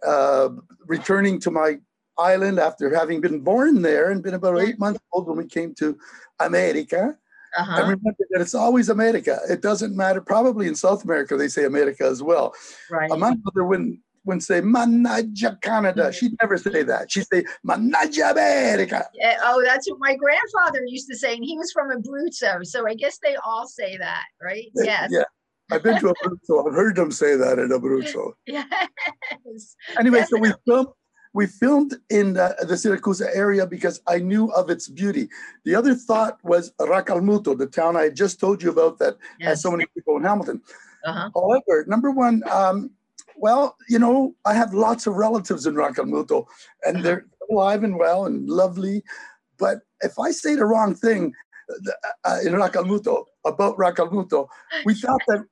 uh, 0.06 0.50
returning 0.86 1.40
to 1.42 1.52
my 1.52 1.78
island 2.18 2.60
after 2.60 2.94
having 2.96 3.22
been 3.22 3.40
born 3.42 3.82
there 3.82 4.12
and 4.12 4.24
been 4.24 4.36
about 4.36 4.62
eight 4.62 4.80
months 4.80 5.00
old 5.12 5.28
when 5.28 5.38
we 5.38 5.48
came 5.48 5.74
to 5.76 5.98
America. 6.40 7.18
Uh-huh. 7.58 7.72
And 7.72 7.84
remember 7.84 8.26
that 8.32 8.42
it's 8.42 8.56
always 8.56 8.90
America. 8.90 9.40
It 9.50 9.62
doesn't 9.62 9.96
matter. 9.96 10.22
Probably 10.22 10.68
in 10.68 10.76
South 10.76 11.04
America 11.04 11.38
they 11.38 11.48
say 11.48 11.66
America 11.66 12.04
as 12.06 12.24
well. 12.24 12.54
Right. 12.90 13.12
Uh, 13.12 13.18
my 13.18 13.36
mother 13.44 13.66
wouldn't 13.66 14.00
wouldn't 14.26 14.44
say 14.44 14.62
Manaja 14.62 15.62
Canada. 15.62 16.04
Mm-hmm. 16.04 16.12
She'd 16.12 16.36
never 16.42 16.58
say 16.58 16.84
that. 16.84 17.12
She'd 17.12 17.28
say 17.28 17.44
Manaja 17.68 18.32
America. 18.32 19.06
Yeah, 19.14 19.38
oh, 19.44 19.62
that's 19.66 19.90
what 19.90 20.00
my 20.00 20.16
grandfather 20.16 20.84
used 20.88 21.10
to 21.10 21.18
say, 21.18 21.36
and 21.36 21.44
he 21.44 21.58
was 21.58 21.72
from 21.72 21.90
Abruzzo. 21.92 22.66
So 22.66 22.88
I 22.88 22.96
guess 22.96 23.20
they 23.22 23.36
all 23.46 23.68
say 23.68 23.98
that, 23.98 24.24
right? 24.42 24.68
Yes. 24.76 25.10
Yeah. 25.12 25.24
I've 25.72 25.84
been 25.84 26.00
to 26.00 26.14
Abruzzo. 26.14 26.68
I've 26.68 26.74
heard 26.74 26.96
them 26.96 27.12
say 27.12 27.36
that 27.36 27.60
in 27.60 27.70
Abruzzo. 27.70 28.34
yes. 28.46 28.66
Anyway, 29.98 30.20
Definitely. 30.20 30.26
so 30.26 30.38
we 30.40 30.54
filmed 30.66 30.90
we 31.34 31.48
filmed 31.48 31.96
in 32.10 32.34
the, 32.34 32.56
the 32.62 32.76
Siracusa 32.76 33.28
area 33.36 33.66
because 33.66 34.02
I 34.08 34.20
knew 34.20 34.52
of 34.52 34.70
its 34.70 34.88
beauty. 34.88 35.30
The 35.66 35.76
other 35.76 35.96
thought 35.96 36.38
was 36.44 36.72
Racalmuto, 36.80 37.58
the 37.58 37.68
town 37.68 37.98
I 37.98 38.10
just 38.10 38.40
told 38.40 38.62
you 38.62 38.70
about 38.70 39.00
that 39.00 39.18
yes. 39.40 39.50
has 39.50 39.62
so 39.62 39.72
many 39.72 39.86
people 39.96 40.16
in 40.18 40.24
Hamilton. 40.24 40.62
Uh-huh. 41.04 41.30
However, 41.34 41.86
number 41.88 42.12
one, 42.12 42.44
um, 42.50 42.92
well, 43.36 43.76
you 43.90 44.00
know, 44.00 44.36
I 44.46 44.54
have 44.54 44.74
lots 44.74 45.08
of 45.08 45.16
relatives 45.16 45.66
in 45.66 45.74
Racalmuto, 45.74 46.46
and 46.86 46.98
uh-huh. 46.98 47.04
they're 47.04 47.26
alive 47.50 47.84
and 47.84 47.98
well 47.98 48.26
and 48.26 48.48
lovely. 48.48 49.04
But 49.58 49.80
if 50.02 50.20
I 50.20 50.32
say 50.32 50.56
the 50.56 50.66
wrong 50.66 50.96
thing 50.96 51.34
uh, 51.70 51.92
uh 52.26 52.40
in 52.46 52.54
Racalmuto 52.54 53.26
about 53.46 53.78
Racalmuto, 53.78 54.48
we 54.86 54.94
thought 55.02 55.22
that 55.28 55.46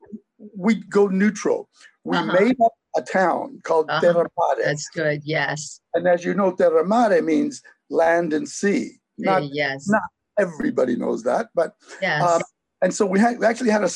we'd 0.56 0.90
go 0.90 1.08
neutral. 1.08 1.70
We 2.04 2.18
uh-huh. 2.18 2.40
made 2.40 2.56
up 2.64 2.74
a 2.96 3.02
town 3.02 3.60
called 3.64 3.90
uh-huh. 3.90 4.02
Terra 4.02 4.30
That's 4.64 4.90
good. 4.90 5.22
Yes. 5.24 5.80
And 5.94 6.08
as 6.08 6.26
you 6.26 6.34
know, 6.34 6.52
Terra 6.52 6.86
Mare 6.86 7.22
means 7.22 7.62
land 7.90 8.34
and 8.34 8.48
sea. 8.48 9.00
Not, 9.18 9.44
yes. 9.54 9.88
Not 9.88 10.02
everybody 10.40 10.96
knows 10.96 11.24
that, 11.24 11.50
but 11.54 11.76
yes. 12.02 12.24
Um, 12.24 12.42
and 12.84 12.94
so 12.94 13.06
we, 13.06 13.20
had, 13.20 13.38
we 13.38 13.46
actually 13.46 13.70
had 13.70 13.84
a, 13.84 13.90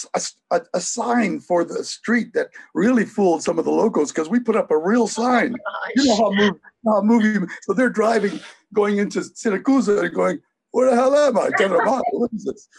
a, 0.51 0.61
a, 0.75 0.79
sign 0.79 1.39
for 1.39 1.63
the 1.63 1.83
street 1.83 2.33
that 2.33 2.49
really 2.75 3.03
fooled 3.03 3.41
some 3.41 3.57
of 3.57 3.65
the 3.65 3.71
locals 3.71 4.11
because 4.11 4.29
we 4.29 4.39
put 4.39 4.55
up 4.55 4.69
a 4.69 4.77
real 4.77 5.07
sign. 5.07 5.55
Oh 5.67 5.89
you 5.95 6.05
know 6.05 6.15
how 6.15 6.31
movie, 6.31 6.59
how 6.85 7.01
movie, 7.01 7.47
so 7.63 7.73
they're 7.73 7.89
driving, 7.89 8.39
going 8.73 8.99
into 8.99 9.21
Siracusa 9.21 10.05
and 10.05 10.13
going, 10.13 10.39
where 10.69 10.91
the 10.91 10.95
hell 10.95 11.15
am 11.15 11.37
I? 11.37 11.49
what 12.11 12.31
is 12.33 12.45
this? 12.45 12.67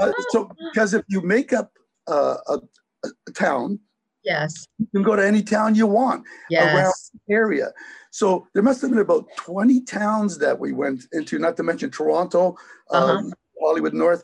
Uh, 0.00 0.12
so 0.28 0.48
because 0.72 0.94
if 0.94 1.04
you 1.08 1.20
make 1.20 1.52
up 1.52 1.72
uh, 2.06 2.36
a, 2.46 2.58
a, 3.04 3.32
town 3.32 3.80
Yes. 4.28 4.66
You 4.78 4.86
can 4.94 5.02
go 5.02 5.16
to 5.16 5.26
any 5.26 5.42
town 5.42 5.74
you 5.74 5.86
want 5.86 6.22
yes. 6.50 6.74
around 6.74 6.92
the 7.26 7.34
area. 7.34 7.72
So 8.10 8.46
there 8.52 8.62
must 8.62 8.82
have 8.82 8.90
been 8.90 9.00
about 9.00 9.24
20 9.36 9.80
towns 9.84 10.36
that 10.38 10.58
we 10.58 10.72
went 10.72 11.04
into, 11.12 11.38
not 11.38 11.56
to 11.56 11.62
mention 11.62 11.90
Toronto, 11.90 12.54
uh-huh. 12.90 13.12
um, 13.12 13.32
Hollywood 13.58 13.94
North, 13.94 14.22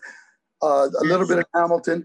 uh, 0.62 0.66
a 0.66 0.90
yes. 0.92 1.02
little 1.04 1.26
bit 1.26 1.38
of 1.38 1.46
Hamilton. 1.54 2.04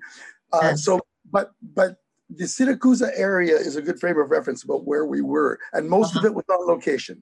Uh, 0.53 0.59
yes. 0.63 0.85
So, 0.85 1.01
but 1.29 1.51
but 1.73 1.97
the 2.29 2.45
Siracusa 2.45 3.11
area 3.15 3.55
is 3.55 3.75
a 3.75 3.81
good 3.81 3.99
frame 3.99 4.17
of 4.17 4.29
reference 4.29 4.63
about 4.63 4.85
where 4.85 5.05
we 5.05 5.21
were, 5.21 5.59
and 5.73 5.89
most 5.89 6.15
uh-huh. 6.15 6.19
of 6.19 6.25
it 6.25 6.35
was 6.35 6.45
on 6.49 6.67
location. 6.67 7.21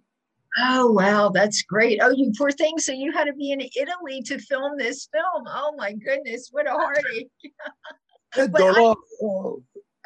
Oh 0.60 0.92
wow, 0.92 1.30
that's 1.30 1.64
great. 1.64 2.00
Oh, 2.02 2.12
you 2.12 2.32
poor 2.38 2.52
thing. 2.52 2.78
So 2.78 2.92
you 2.92 3.12
had 3.12 3.26
to 3.26 3.34
be 3.34 3.52
in 3.52 3.62
Italy 3.62 4.22
to 4.26 4.38
film 4.38 4.78
this 4.78 5.10
film. 5.12 5.44
Oh 5.48 5.74
my 5.76 5.94
goodness, 5.94 6.50
what 6.52 6.68
a 6.68 6.72
heartache. 6.72 7.30
I, 8.36 8.94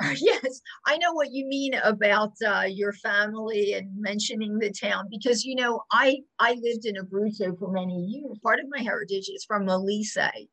yes, 0.17 0.61
I 0.85 0.97
know 0.97 1.13
what 1.13 1.31
you 1.31 1.45
mean 1.45 1.73
about 1.83 2.33
uh, 2.45 2.65
your 2.67 2.93
family 2.93 3.73
and 3.73 3.89
mentioning 3.99 4.57
the 4.57 4.71
town 4.71 5.07
because 5.09 5.43
you 5.43 5.55
know 5.55 5.83
I 5.91 6.17
I 6.39 6.57
lived 6.61 6.85
in 6.85 6.95
Abruzzo 6.95 7.57
for 7.57 7.71
many 7.71 7.97
years. 8.05 8.37
Part 8.43 8.59
of 8.59 8.65
my 8.69 8.81
heritage 8.81 9.29
is 9.33 9.45
from 9.45 9.65
Molise, 9.65 10.17
uh-huh. 10.17 10.43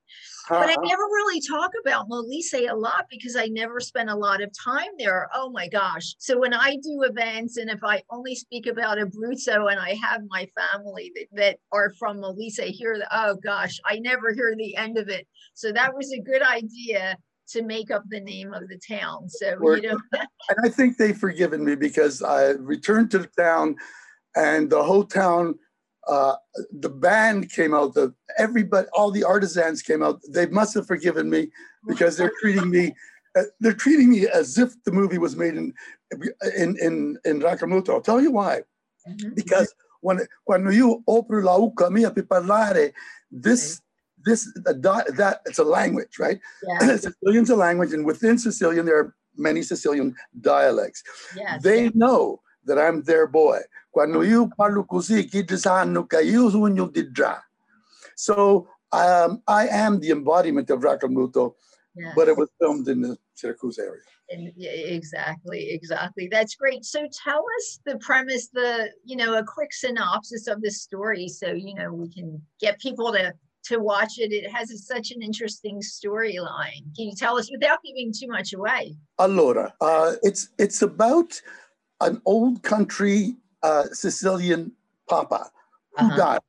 but 0.48 0.68
I 0.68 0.74
uh-huh. 0.74 0.82
never 0.82 1.02
really 1.02 1.40
talk 1.40 1.70
about 1.80 2.08
Molise 2.08 2.68
a 2.68 2.74
lot 2.74 3.06
because 3.10 3.36
I 3.36 3.46
never 3.46 3.80
spent 3.80 4.10
a 4.10 4.14
lot 4.14 4.42
of 4.42 4.50
time 4.64 4.90
there. 4.98 5.28
Oh 5.34 5.50
my 5.50 5.68
gosh! 5.68 6.14
So 6.18 6.38
when 6.38 6.54
I 6.54 6.76
do 6.82 7.02
events 7.02 7.56
and 7.56 7.70
if 7.70 7.82
I 7.84 8.02
only 8.10 8.34
speak 8.34 8.66
about 8.66 8.98
Abruzzo 8.98 9.70
and 9.70 9.80
I 9.80 9.94
have 10.02 10.22
my 10.28 10.48
family 10.56 11.12
that, 11.14 11.26
that 11.32 11.56
are 11.72 11.92
from 11.98 12.18
Molise 12.18 12.60
here, 12.60 13.02
oh 13.12 13.36
gosh, 13.42 13.78
I 13.84 13.98
never 13.98 14.32
hear 14.32 14.54
the 14.56 14.76
end 14.76 14.98
of 14.98 15.08
it. 15.08 15.26
So 15.54 15.72
that 15.72 15.94
was 15.94 16.12
a 16.12 16.20
good 16.20 16.42
idea 16.42 17.16
to 17.48 17.62
make 17.62 17.90
up 17.90 18.04
the 18.08 18.20
name 18.20 18.52
of 18.52 18.68
the 18.68 18.78
town. 18.78 19.28
So 19.28 19.56
you 19.74 19.82
know, 19.82 19.98
and 20.12 20.58
I 20.64 20.68
think 20.68 20.96
they've 20.96 21.16
forgiven 21.16 21.64
me 21.64 21.74
because 21.74 22.22
I 22.22 22.50
returned 22.50 23.10
to 23.12 23.18
the 23.18 23.30
town, 23.38 23.76
and 24.36 24.70
the 24.70 24.82
whole 24.82 25.04
town, 25.04 25.58
uh, 26.06 26.36
the 26.72 26.88
band 26.88 27.50
came 27.50 27.74
out. 27.74 27.94
The 27.94 28.14
everybody, 28.38 28.86
all 28.92 29.10
the 29.10 29.24
artisans 29.24 29.82
came 29.82 30.02
out. 30.02 30.20
They 30.28 30.46
must 30.46 30.74
have 30.74 30.86
forgiven 30.86 31.30
me 31.30 31.50
because 31.86 32.16
they're 32.16 32.32
treating 32.40 32.70
me. 32.70 32.94
Uh, 33.36 33.42
they're 33.60 33.74
treating 33.74 34.10
me 34.10 34.26
as 34.26 34.58
if 34.58 34.82
the 34.84 34.92
movie 34.92 35.18
was 35.18 35.36
made 35.36 35.54
in 35.54 35.72
in 36.56 36.76
in 36.78 37.18
in 37.24 37.40
Racalmuto. 37.40 37.90
I'll 37.90 38.00
tell 38.00 38.20
you 38.20 38.32
why. 38.32 38.62
Mm-hmm. 39.08 39.34
Because 39.34 39.74
when 40.00 40.20
when 40.44 40.70
you 40.72 41.02
open 41.06 41.42
la 41.42 41.56
uca 41.56 41.90
mia 41.90 42.10
per 42.10 42.22
parlare, 42.22 42.92
this 43.30 43.80
this 44.28 44.52
that 44.54 45.40
it's 45.46 45.58
a 45.58 45.64
language, 45.64 46.18
right? 46.18 46.38
Yeah. 46.62 46.96
Sicilian's 47.04 47.50
a 47.50 47.56
language, 47.56 47.92
and 47.92 48.04
within 48.04 48.38
Sicilian 48.38 48.84
there 48.86 48.98
are 48.98 49.14
many 49.36 49.62
Sicilian 49.62 50.14
dialects. 50.40 51.02
Yes. 51.36 51.62
They 51.62 51.90
know 51.90 52.40
that 52.64 52.78
I'm 52.78 53.02
their 53.02 53.26
boy. 53.26 53.60
Quando 53.90 54.22
io 54.22 54.48
parlo 54.48 54.84
così, 54.84 55.26
chi 55.28 55.44
sanno 55.56 56.06
che 56.06 56.22
io 56.22 56.50
sono 56.50 56.88
di 56.88 57.10
già. 57.10 57.42
So 58.14 58.68
um, 58.92 59.42
I 59.46 59.68
am 59.68 60.00
the 60.00 60.10
embodiment 60.10 60.70
of 60.70 60.80
Racalmuto, 60.80 61.54
yes. 61.94 62.12
but 62.14 62.28
it 62.28 62.36
was 62.36 62.48
filmed 62.60 62.88
in 62.88 63.00
the 63.00 63.16
Syracuse 63.34 63.78
area. 63.78 64.02
And, 64.30 64.52
yeah, 64.56 64.70
exactly, 64.70 65.70
exactly. 65.70 66.28
That's 66.30 66.54
great. 66.54 66.84
So 66.84 67.08
tell 67.24 67.42
us 67.58 67.80
the 67.86 67.96
premise, 67.98 68.48
the 68.48 68.90
you 69.04 69.16
know, 69.16 69.38
a 69.38 69.44
quick 69.44 69.72
synopsis 69.72 70.48
of 70.48 70.60
the 70.60 70.70
story, 70.70 71.28
so 71.28 71.52
you 71.52 71.74
know 71.74 71.92
we 71.92 72.10
can 72.10 72.42
get 72.60 72.78
people 72.78 73.10
to 73.12 73.32
to 73.68 73.78
watch 73.78 74.18
it. 74.18 74.32
It 74.32 74.50
has 74.50 74.86
such 74.86 75.10
an 75.10 75.22
interesting 75.22 75.80
storyline. 75.80 76.82
Can 76.96 77.06
you 77.08 77.14
tell 77.14 77.38
us 77.38 77.50
without 77.50 77.78
giving 77.84 78.12
too 78.12 78.28
much 78.28 78.52
away? 78.52 78.96
Allora, 79.18 79.72
uh, 79.80 80.12
it's 80.22 80.50
it's 80.58 80.82
about 80.82 81.40
an 82.00 82.20
old 82.24 82.62
country 82.62 83.36
uh, 83.62 83.84
Sicilian 83.92 84.72
papa 85.08 85.50
who 85.96 86.06
uh-huh. 86.06 86.16
dies, 86.16 86.40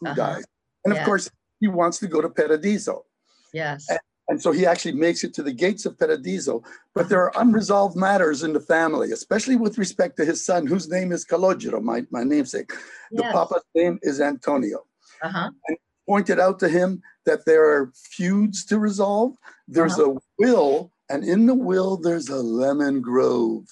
who 0.00 0.06
uh-huh. 0.06 0.14
dies, 0.14 0.44
and 0.84 0.92
of 0.92 0.98
yeah. 0.98 1.04
course 1.04 1.30
he 1.60 1.68
wants 1.68 1.98
to 1.98 2.08
go 2.08 2.20
to 2.20 2.28
Paradiso. 2.28 3.04
Yes. 3.52 3.86
And, 3.88 4.00
and 4.28 4.40
so 4.40 4.50
he 4.52 4.64
actually 4.64 4.92
makes 4.92 5.24
it 5.24 5.34
to 5.34 5.42
the 5.42 5.52
gates 5.52 5.84
of 5.84 5.98
Paradiso, 5.98 6.62
but 6.94 7.08
there 7.08 7.20
are 7.20 7.32
unresolved 7.42 7.96
matters 7.96 8.42
in 8.44 8.52
the 8.52 8.60
family, 8.60 9.10
especially 9.12 9.56
with 9.56 9.78
respect 9.78 10.16
to 10.16 10.24
his 10.24 10.44
son, 10.44 10.66
whose 10.66 10.88
name 10.88 11.12
is 11.12 11.24
Calogero, 11.24 11.82
my, 11.82 12.06
my 12.10 12.22
namesake. 12.22 12.72
The 13.10 13.24
papa's 13.24 13.64
name 13.74 13.98
is 14.02 14.20
Antonio. 14.20 14.86
Uh-huh. 15.22 15.50
And 15.68 15.76
pointed 16.06 16.40
out 16.40 16.58
to 16.60 16.68
him 16.68 17.02
that 17.26 17.44
there 17.46 17.64
are 17.64 17.92
feuds 17.94 18.64
to 18.66 18.78
resolve. 18.78 19.36
There's 19.68 19.98
uh-huh. 19.98 20.12
a 20.12 20.18
will, 20.38 20.92
and 21.08 21.24
in 21.24 21.46
the 21.46 21.54
will, 21.54 21.96
there's 21.96 22.28
a 22.28 22.36
lemon 22.36 23.00
grove 23.00 23.66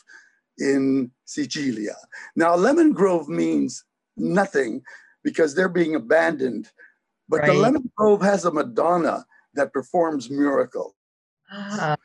in 0.59 1.11
Sicilia. 1.25 1.97
Now, 2.37 2.55
lemon 2.55 2.93
grove 2.93 3.29
means 3.29 3.85
nothing 4.17 4.83
because 5.25 5.55
they're 5.55 5.69
being 5.69 5.95
abandoned, 5.95 6.69
but 7.29 7.41
right. 7.41 7.49
the 7.49 7.55
lemon 7.55 7.91
grove 7.97 8.23
has 8.23 8.45
a 8.45 8.53
Madonna 8.53 9.25
that 9.55 9.73
performs 9.73 10.31
miracles. 10.31 10.95
Uh-huh. 11.53 11.97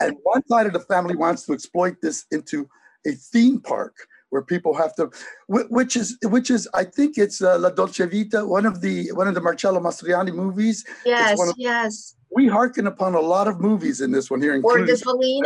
And 0.00 0.16
one 0.22 0.46
side 0.46 0.66
of 0.66 0.72
the 0.72 0.80
family 0.80 1.14
wants 1.14 1.44
to 1.46 1.52
exploit 1.52 1.96
this 2.02 2.24
into 2.30 2.68
a 3.06 3.12
theme 3.12 3.60
park 3.60 3.94
where 4.34 4.42
people 4.42 4.74
have 4.74 4.92
to, 4.96 5.08
which 5.48 5.94
is 5.94 6.18
which 6.24 6.50
is 6.50 6.68
I 6.74 6.82
think 6.82 7.16
it's 7.16 7.40
uh, 7.40 7.56
La 7.56 7.70
Dolce 7.70 8.04
Vita, 8.04 8.44
one 8.44 8.66
of 8.66 8.80
the 8.80 9.12
one 9.12 9.28
of 9.28 9.34
the 9.34 9.40
Marcello 9.40 9.78
Mastroianni 9.80 10.34
movies. 10.34 10.84
Yes, 11.06 11.40
of, 11.40 11.54
yes. 11.56 12.16
We 12.32 12.48
hearken 12.48 12.88
upon 12.88 13.14
a 13.14 13.20
lot 13.20 13.46
of 13.46 13.60
movies 13.60 14.00
in 14.00 14.10
this 14.10 14.28
one 14.28 14.42
here, 14.42 14.60
or 14.60 14.84
the 14.84 14.94
Fellini, 14.94 15.40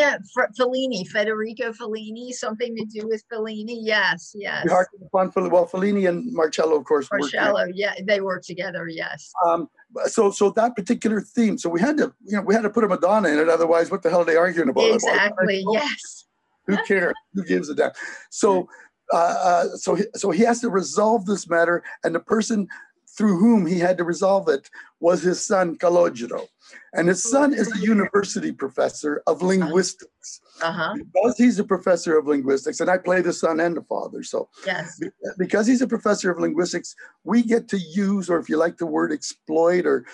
Fellini, 0.58 1.06
Federico 1.06 1.70
Fellini, 1.70 2.32
something 2.32 2.74
to 2.76 2.84
do 2.86 3.06
with 3.06 3.22
Fellini. 3.30 3.76
Yes, 3.94 4.32
yes. 4.34 4.64
We 4.64 4.70
hearken 4.70 5.00
upon 5.04 5.50
well, 5.50 5.66
Fellini 5.66 6.08
and 6.08 6.32
Marcello, 6.32 6.76
of 6.76 6.86
course. 6.86 7.06
Marcello, 7.12 7.66
yeah, 7.74 7.92
they 8.06 8.22
work 8.22 8.42
together. 8.42 8.88
Yes. 8.88 9.30
Um, 9.44 9.68
so 10.06 10.30
so 10.30 10.48
that 10.52 10.74
particular 10.76 11.20
theme, 11.20 11.58
so 11.58 11.68
we 11.68 11.78
had 11.78 11.98
to, 11.98 12.14
you 12.24 12.38
know, 12.38 12.42
we 12.42 12.54
had 12.54 12.62
to 12.62 12.70
put 12.70 12.84
a 12.84 12.88
Madonna 12.88 13.28
in 13.28 13.38
it. 13.38 13.50
Otherwise, 13.50 13.90
what 13.90 14.02
the 14.02 14.08
hell 14.08 14.22
are 14.22 14.24
they 14.24 14.36
arguing 14.36 14.70
about? 14.70 14.90
Exactly. 14.94 15.62
Yes. 15.72 16.27
Who 16.68 16.76
cares? 16.84 17.14
Who 17.34 17.44
gives 17.44 17.68
a 17.68 17.74
damn? 17.74 17.90
So, 18.30 18.68
uh, 19.12 19.16
uh, 19.16 19.76
so, 19.76 19.94
he, 19.94 20.04
so 20.14 20.30
he 20.30 20.42
has 20.44 20.60
to 20.60 20.70
resolve 20.70 21.26
this 21.26 21.48
matter, 21.48 21.82
and 22.04 22.14
the 22.14 22.20
person 22.20 22.68
through 23.16 23.36
whom 23.36 23.66
he 23.66 23.80
had 23.80 23.98
to 23.98 24.04
resolve 24.04 24.48
it 24.48 24.70
was 25.00 25.22
his 25.22 25.44
son 25.44 25.76
Calogero. 25.76 26.46
And 26.92 27.08
his 27.08 27.28
son 27.28 27.52
is 27.52 27.74
a 27.74 27.80
university 27.80 28.52
professor 28.52 29.22
of 29.26 29.42
linguistics. 29.42 30.40
Uh-huh. 30.62 30.94
Because 30.94 31.36
he's 31.36 31.58
a 31.58 31.64
professor 31.64 32.16
of 32.16 32.28
linguistics, 32.28 32.80
and 32.80 32.88
I 32.88 32.98
play 32.98 33.20
the 33.20 33.32
son 33.32 33.58
and 33.58 33.76
the 33.76 33.82
father. 33.82 34.22
So, 34.22 34.48
yes. 34.64 35.00
because 35.36 35.66
he's 35.66 35.82
a 35.82 35.86
professor 35.86 36.30
of 36.30 36.38
linguistics, 36.38 36.94
we 37.24 37.42
get 37.42 37.66
to 37.68 37.78
use, 37.78 38.30
or 38.30 38.38
if 38.38 38.48
you 38.48 38.56
like 38.56 38.76
the 38.76 38.86
word 38.86 39.12
exploit 39.12 39.84
or 39.84 40.04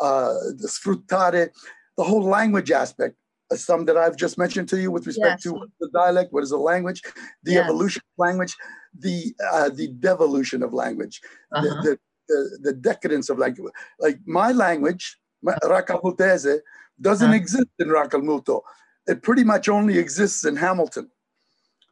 uh, 0.00 0.34
sfruttare, 0.62 1.50
the 1.96 2.04
whole 2.04 2.22
language 2.22 2.70
aspect 2.70 3.16
some 3.56 3.84
that 3.86 3.96
I've 3.96 4.16
just 4.16 4.38
mentioned 4.38 4.68
to 4.70 4.80
you 4.80 4.90
with 4.90 5.06
respect 5.06 5.42
yes. 5.44 5.52
to 5.52 5.66
the 5.80 5.90
dialect, 5.94 6.32
what 6.32 6.42
is 6.42 6.50
the 6.50 6.56
language, 6.56 7.02
the 7.42 7.52
yes. 7.52 7.64
evolution 7.64 8.02
of 8.06 8.18
language, 8.18 8.56
the 8.98 9.34
uh, 9.52 9.68
the 9.70 9.88
devolution 9.88 10.62
of 10.62 10.72
language, 10.72 11.20
uh-huh. 11.54 11.82
the, 11.82 11.90
the, 11.90 11.98
the, 12.28 12.58
the, 12.62 12.72
decadence 12.72 13.28
of 13.28 13.38
language. 13.38 13.72
Like 13.98 14.18
my 14.26 14.52
language, 14.52 15.18
my, 15.42 15.54
Racalmutese, 15.64 16.58
doesn't 17.00 17.28
uh-huh. 17.28 17.36
exist 17.36 17.68
in 17.78 17.88
Racalmuto. 17.88 18.62
It 19.06 19.22
pretty 19.22 19.44
much 19.44 19.68
only 19.68 19.98
exists 19.98 20.44
in 20.44 20.56
Hamilton. 20.56 21.10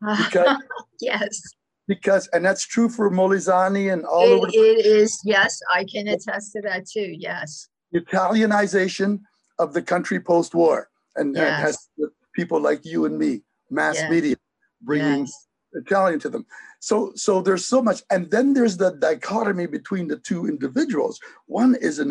Because, 0.01 0.57
yes. 1.01 1.41
Because, 1.87 2.29
and 2.29 2.45
that's 2.45 2.67
true 2.67 2.89
for 2.89 3.11
Molizani 3.11 3.93
and 3.93 4.05
all 4.05 4.23
it, 4.23 4.33
over. 4.33 4.47
The, 4.47 4.57
it 4.57 4.87
is, 4.87 5.21
yes, 5.25 5.61
I 5.75 5.85
can 5.85 6.09
attest 6.09 6.53
to 6.53 6.63
that 6.63 6.87
too, 6.89 7.15
yes. 7.19 7.69
Italianization 7.95 9.21
of 9.59 9.75
the 9.75 9.83
country 9.83 10.19
post 10.19 10.55
war 10.55 10.89
and, 11.17 11.35
yes. 11.35 11.45
and 11.45 11.55
has 11.55 11.89
people 12.35 12.61
like 12.61 12.85
you 12.85 13.05
and 13.05 13.19
me, 13.19 13.43
mass 13.71 13.97
yes. 13.97 14.11
media, 14.11 14.37
bringing 14.81 15.21
yes. 15.21 15.47
Italian 15.75 16.21
to 16.21 16.29
them. 16.29 16.47
So, 16.81 17.13
so 17.15 17.41
there's 17.41 17.67
so 17.67 17.81
much, 17.81 18.03
and 18.11 18.31
then 18.31 18.55
there's 18.55 18.77
the 18.77 18.91
dichotomy 18.91 19.67
between 19.67 20.09
the 20.09 20.19
two 20.19 20.47
individuals. 20.47 21.21
One 21.47 21.77
is 21.81 21.99
an 21.99 22.11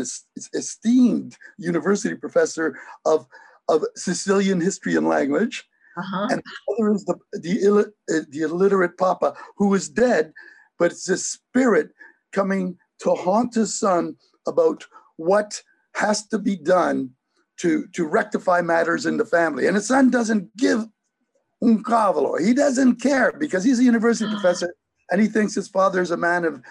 esteemed 0.54 1.38
university 1.58 2.16
professor 2.16 2.78
of 3.06 3.26
of 3.68 3.86
Sicilian 3.96 4.60
history 4.60 4.96
and 4.96 5.08
language, 5.08 5.66
uh-huh. 5.98 6.28
and 6.32 6.42
the 6.42 6.74
other 6.74 6.94
is 6.94 7.06
the 7.06 7.16
the, 7.34 7.94
uh, 8.10 8.20
the 8.30 8.42
illiterate 8.42 8.98
papa 8.98 9.34
who 9.58 9.74
is 9.74 9.90
dead, 9.90 10.34
but 10.80 10.92
it's 10.92 11.10
a 11.10 11.18
spirit 11.18 11.92
coming 12.32 12.78
to 13.00 13.14
haunt 13.14 13.56
his 13.56 13.78
son 13.78 14.16
about 14.48 14.86
what 15.18 15.62
has 15.96 16.28
to 16.28 16.40
be 16.40 16.56
done 16.56 17.12
to, 17.62 17.86
to 17.94 18.08
rectify 18.08 18.60
matters 18.62 19.06
in 19.06 19.18
the 19.18 19.26
family. 19.26 19.68
And 19.68 19.76
his 19.76 19.88
son 19.88 20.10
doesn't 20.10 20.56
give 20.58 20.86
un 21.62 21.84
cavolo. 21.84 22.38
He 22.38 22.54
doesn't 22.54 22.96
care 23.02 23.32
because 23.38 23.64
he's 23.64 23.80
a 23.80 23.84
university 23.84 24.26
ah. 24.28 24.34
professor 24.34 24.74
and 25.12 25.22
he 25.22 25.28
thinks 25.28 25.54
his 25.54 25.68
father 25.68 26.02
is 26.02 26.10
a 26.10 26.18
man 26.18 26.44
of, 26.44 26.62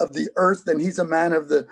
of 0.00 0.12
the 0.12 0.28
earth 0.34 0.66
and 0.66 0.80
he's 0.80 0.98
a 0.98 1.04
man 1.04 1.32
of 1.32 1.48
the 1.48 1.66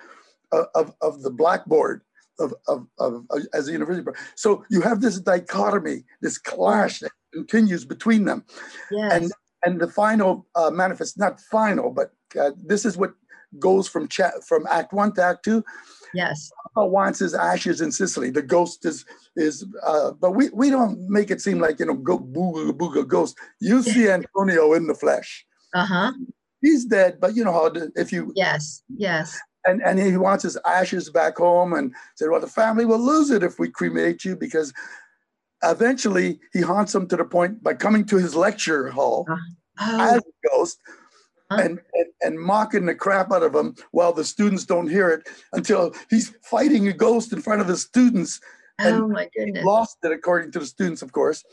of, 0.75 0.95
of 1.03 1.23
the 1.23 1.31
blackboard 1.31 2.01
of, 2.41 2.55
of, 2.69 2.87
of, 2.99 3.27
of 3.31 3.43
as 3.53 3.69
a 3.69 3.73
university 3.73 4.03
professor. 4.03 4.33
So 4.37 4.65
you 4.71 4.81
have 4.81 5.01
this 5.01 5.21
dichotomy, 5.21 6.05
this 6.23 6.39
clash 6.39 7.01
that 7.01 7.11
continues 7.35 7.85
between 7.85 8.25
them. 8.25 8.45
Yes. 8.91 9.13
And 9.13 9.33
and 9.65 9.81
the 9.81 9.89
final 9.89 10.47
uh, 10.55 10.71
manifest, 10.71 11.19
not 11.19 11.41
final, 11.41 11.91
but 11.91 12.13
uh, 12.41 12.53
this 12.57 12.85
is 12.85 12.97
what 12.97 13.13
goes 13.59 13.89
from 13.89 14.07
chat 14.07 14.35
from 14.47 14.67
act 14.71 14.93
one 14.93 15.13
to 15.15 15.23
act 15.23 15.45
two 15.45 15.65
Yes. 16.15 16.51
Papa 16.75 16.87
wants 16.87 17.19
his 17.19 17.35
ashes 17.35 17.81
in 17.81 17.93
Sicily. 17.93 18.31
The 18.31 18.43
ghost 18.43 18.85
is 18.85 19.05
is, 19.37 19.65
uh, 19.87 20.13
but 20.13 20.33
we 20.33 20.49
we 20.51 20.71
don't 20.71 20.99
make 21.09 21.31
it 21.31 21.41
seem 21.41 21.59
like 21.59 21.79
you 21.81 21.87
know 21.87 21.95
go 21.95 22.19
booga 22.19 22.73
booga 22.73 23.07
ghost. 23.07 23.37
You 23.61 23.83
see 23.83 24.09
Antonio 24.09 24.73
in 24.75 24.87
the 24.87 24.95
flesh. 24.95 25.45
Uh 25.75 25.85
huh. 25.85 26.13
he's 26.63 26.85
dead, 26.85 27.19
but 27.21 27.37
you 27.37 27.45
know 27.45 27.53
how 27.53 27.71
if 27.95 28.13
you 28.13 28.33
yes, 28.35 28.83
yes, 28.97 29.39
and 29.67 29.83
and 29.83 29.99
he 29.99 30.17
wants 30.17 30.43
his 30.43 30.59
ashes 30.67 31.11
back 31.11 31.37
home, 31.37 31.73
and 31.75 31.95
said, 32.17 32.31
well, 32.31 32.41
the 32.41 32.47
family 32.47 32.85
will 32.85 32.99
lose 32.99 33.31
it 33.31 33.43
if 33.43 33.59
we 33.59 33.69
cremate 33.69 34.25
you 34.25 34.35
because 34.37 34.73
eventually 35.63 36.41
he 36.53 36.61
haunts 36.61 36.93
them 36.93 37.07
to 37.09 37.17
the 37.17 37.25
point 37.25 37.63
by 37.63 37.75
coming 37.75 38.05
to 38.07 38.17
his 38.17 38.35
lecture 38.35 38.91
hall 38.91 39.27
uh, 39.29 39.37
oh. 39.81 40.01
as 40.01 40.19
a 40.19 40.49
ghost. 40.49 40.79
And, 41.51 41.81
and, 41.95 42.07
and 42.21 42.39
mocking 42.39 42.85
the 42.85 42.95
crap 42.95 43.33
out 43.33 43.43
of 43.43 43.55
him 43.55 43.75
while 43.93 44.13
the 44.13 44.25
students 44.25 44.67
don't 44.67 44.91
hear 44.91 45.09
it 45.09 45.27
until 45.55 45.95
he's 46.11 46.35
fighting 46.43 46.89
a 46.89 46.93
ghost 46.93 47.33
in 47.33 47.41
front 47.41 47.63
of 47.63 47.69
his 47.69 47.81
students 47.81 48.39
oh 48.81 49.09
my 49.09 49.29
goodness. 49.35 49.65
lost 49.65 49.99
it 50.03 50.13
according 50.13 50.53
to 50.53 50.61
the 50.61 50.67
students, 50.67 51.03
of 51.03 51.13
course. 51.13 51.45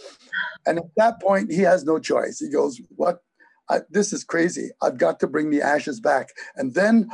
And 0.66 0.80
at 0.80 0.86
that 0.98 1.22
point, 1.22 1.52
he 1.52 1.62
has 1.62 1.84
no 1.84 2.00
choice. 2.00 2.40
He 2.40 2.50
goes, 2.50 2.80
"What? 2.96 3.24
I, 3.70 3.80
this 3.90 4.14
is 4.14 4.24
crazy. 4.24 4.70
I've 4.82 4.98
got 4.98 5.20
to 5.22 5.28
bring 5.28 5.50
the 5.50 5.62
ashes 5.62 6.00
back." 6.00 6.30
And 6.56 6.74
then 6.74 7.10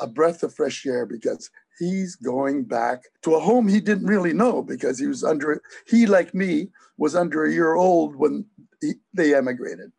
a 0.00 0.06
breath 0.06 0.42
of 0.42 0.54
fresh 0.54 0.84
air 0.86 1.06
because 1.06 1.50
he's 1.78 2.16
going 2.16 2.64
back 2.64 3.02
to 3.22 3.34
a 3.34 3.40
home 3.40 3.68
he 3.68 3.80
didn't 3.80 4.06
really 4.06 4.32
know 4.32 4.62
because 4.62 4.98
he 4.98 5.06
was 5.06 5.22
under 5.22 5.60
he 5.86 6.06
like 6.06 6.34
me 6.34 6.68
was 6.96 7.14
under 7.14 7.44
a 7.44 7.52
year 7.52 7.74
old 7.74 8.16
when 8.16 8.44
he, 8.80 8.94
they 9.12 9.34
emigrated. 9.34 9.92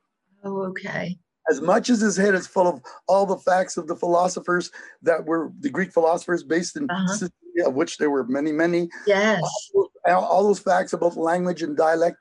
Oh, 0.43 0.63
okay 0.65 1.17
as 1.49 1.61
much 1.61 1.89
as 1.89 2.01
his 2.01 2.17
head 2.17 2.33
is 2.33 2.47
full 2.47 2.67
of 2.67 2.81
all 3.07 3.25
the 3.25 3.37
facts 3.37 3.77
of 3.77 3.87
the 3.87 3.95
philosophers 3.95 4.71
that 5.01 5.25
were 5.25 5.51
the 5.59 5.69
Greek 5.69 5.93
philosophers 5.93 6.43
based 6.43 6.75
in 6.75 6.89
uh-huh. 6.89 7.07
Sicily, 7.07 7.65
of 7.65 7.73
which 7.73 7.97
there 7.97 8.09
were 8.09 8.25
many, 8.25 8.51
many. 8.51 8.89
Yes. 9.05 9.41
All, 9.73 9.89
all, 10.07 10.43
those 10.43 10.59
facts 10.59 10.93
about 10.93 11.17
language 11.17 11.61
and 11.61 11.77
dialect. 11.77 12.17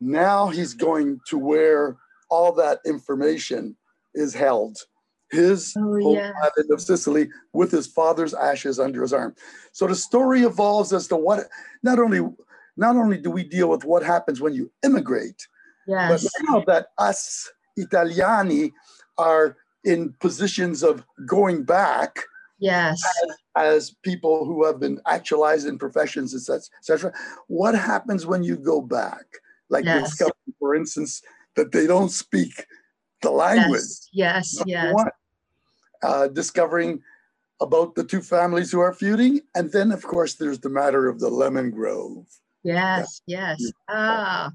Now 0.00 0.48
he's 0.48 0.74
going 0.74 1.20
to 1.28 1.38
where 1.38 1.96
all 2.28 2.52
that 2.52 2.80
information 2.84 3.76
is 4.14 4.34
held. 4.34 4.76
His 5.30 5.74
oh, 5.78 6.14
yeah. 6.14 6.32
island 6.42 6.70
of 6.70 6.80
Sicily 6.80 7.28
with 7.52 7.70
his 7.70 7.86
father's 7.86 8.34
ashes 8.34 8.78
under 8.78 9.02
his 9.02 9.12
arm. 9.12 9.34
So 9.72 9.86
the 9.86 9.94
story 9.94 10.42
evolves 10.42 10.92
as 10.92 11.08
to 11.08 11.16
what 11.16 11.46
not 11.82 11.98
only 11.98 12.20
not 12.76 12.96
only 12.96 13.18
do 13.18 13.30
we 13.30 13.44
deal 13.44 13.68
with 13.70 13.84
what 13.84 14.02
happens 14.02 14.40
when 14.40 14.52
you 14.52 14.70
immigrate, 14.84 15.46
yes. 15.86 16.22
but 16.22 16.30
now 16.48 16.64
that 16.66 16.88
us 16.98 17.50
Italiani 17.78 18.72
are 19.18 19.56
in 19.84 20.14
positions 20.20 20.82
of 20.82 21.04
going 21.26 21.64
back. 21.64 22.18
Yes. 22.58 23.02
As, 23.24 23.36
as 23.56 23.96
people 24.02 24.44
who 24.44 24.64
have 24.64 24.80
been 24.80 25.00
actualized 25.06 25.66
in 25.66 25.78
professions, 25.78 26.34
etc. 26.34 27.12
What 27.48 27.74
happens 27.74 28.26
when 28.26 28.42
you 28.42 28.56
go 28.56 28.80
back? 28.80 29.24
Like 29.68 29.84
yes. 29.84 30.10
discover, 30.10 30.32
for 30.58 30.74
instance, 30.74 31.22
that 31.56 31.72
they 31.72 31.86
don't 31.86 32.10
speak 32.10 32.66
the 33.22 33.30
language. 33.30 33.80
Yes, 34.12 34.56
yes. 34.56 34.62
yes. 34.66 34.94
One, 34.94 35.10
uh, 36.02 36.28
discovering 36.28 37.02
about 37.60 37.94
the 37.94 38.04
two 38.04 38.20
families 38.20 38.70
who 38.70 38.80
are 38.80 38.92
feuding. 38.92 39.40
And 39.54 39.72
then, 39.72 39.92
of 39.92 40.02
course, 40.02 40.34
there's 40.34 40.58
the 40.58 40.68
matter 40.68 41.08
of 41.08 41.18
the 41.20 41.28
lemon 41.28 41.70
grove. 41.70 42.26
Yes, 42.62 43.20
yes. 43.26 43.60
Ah, 43.88 44.50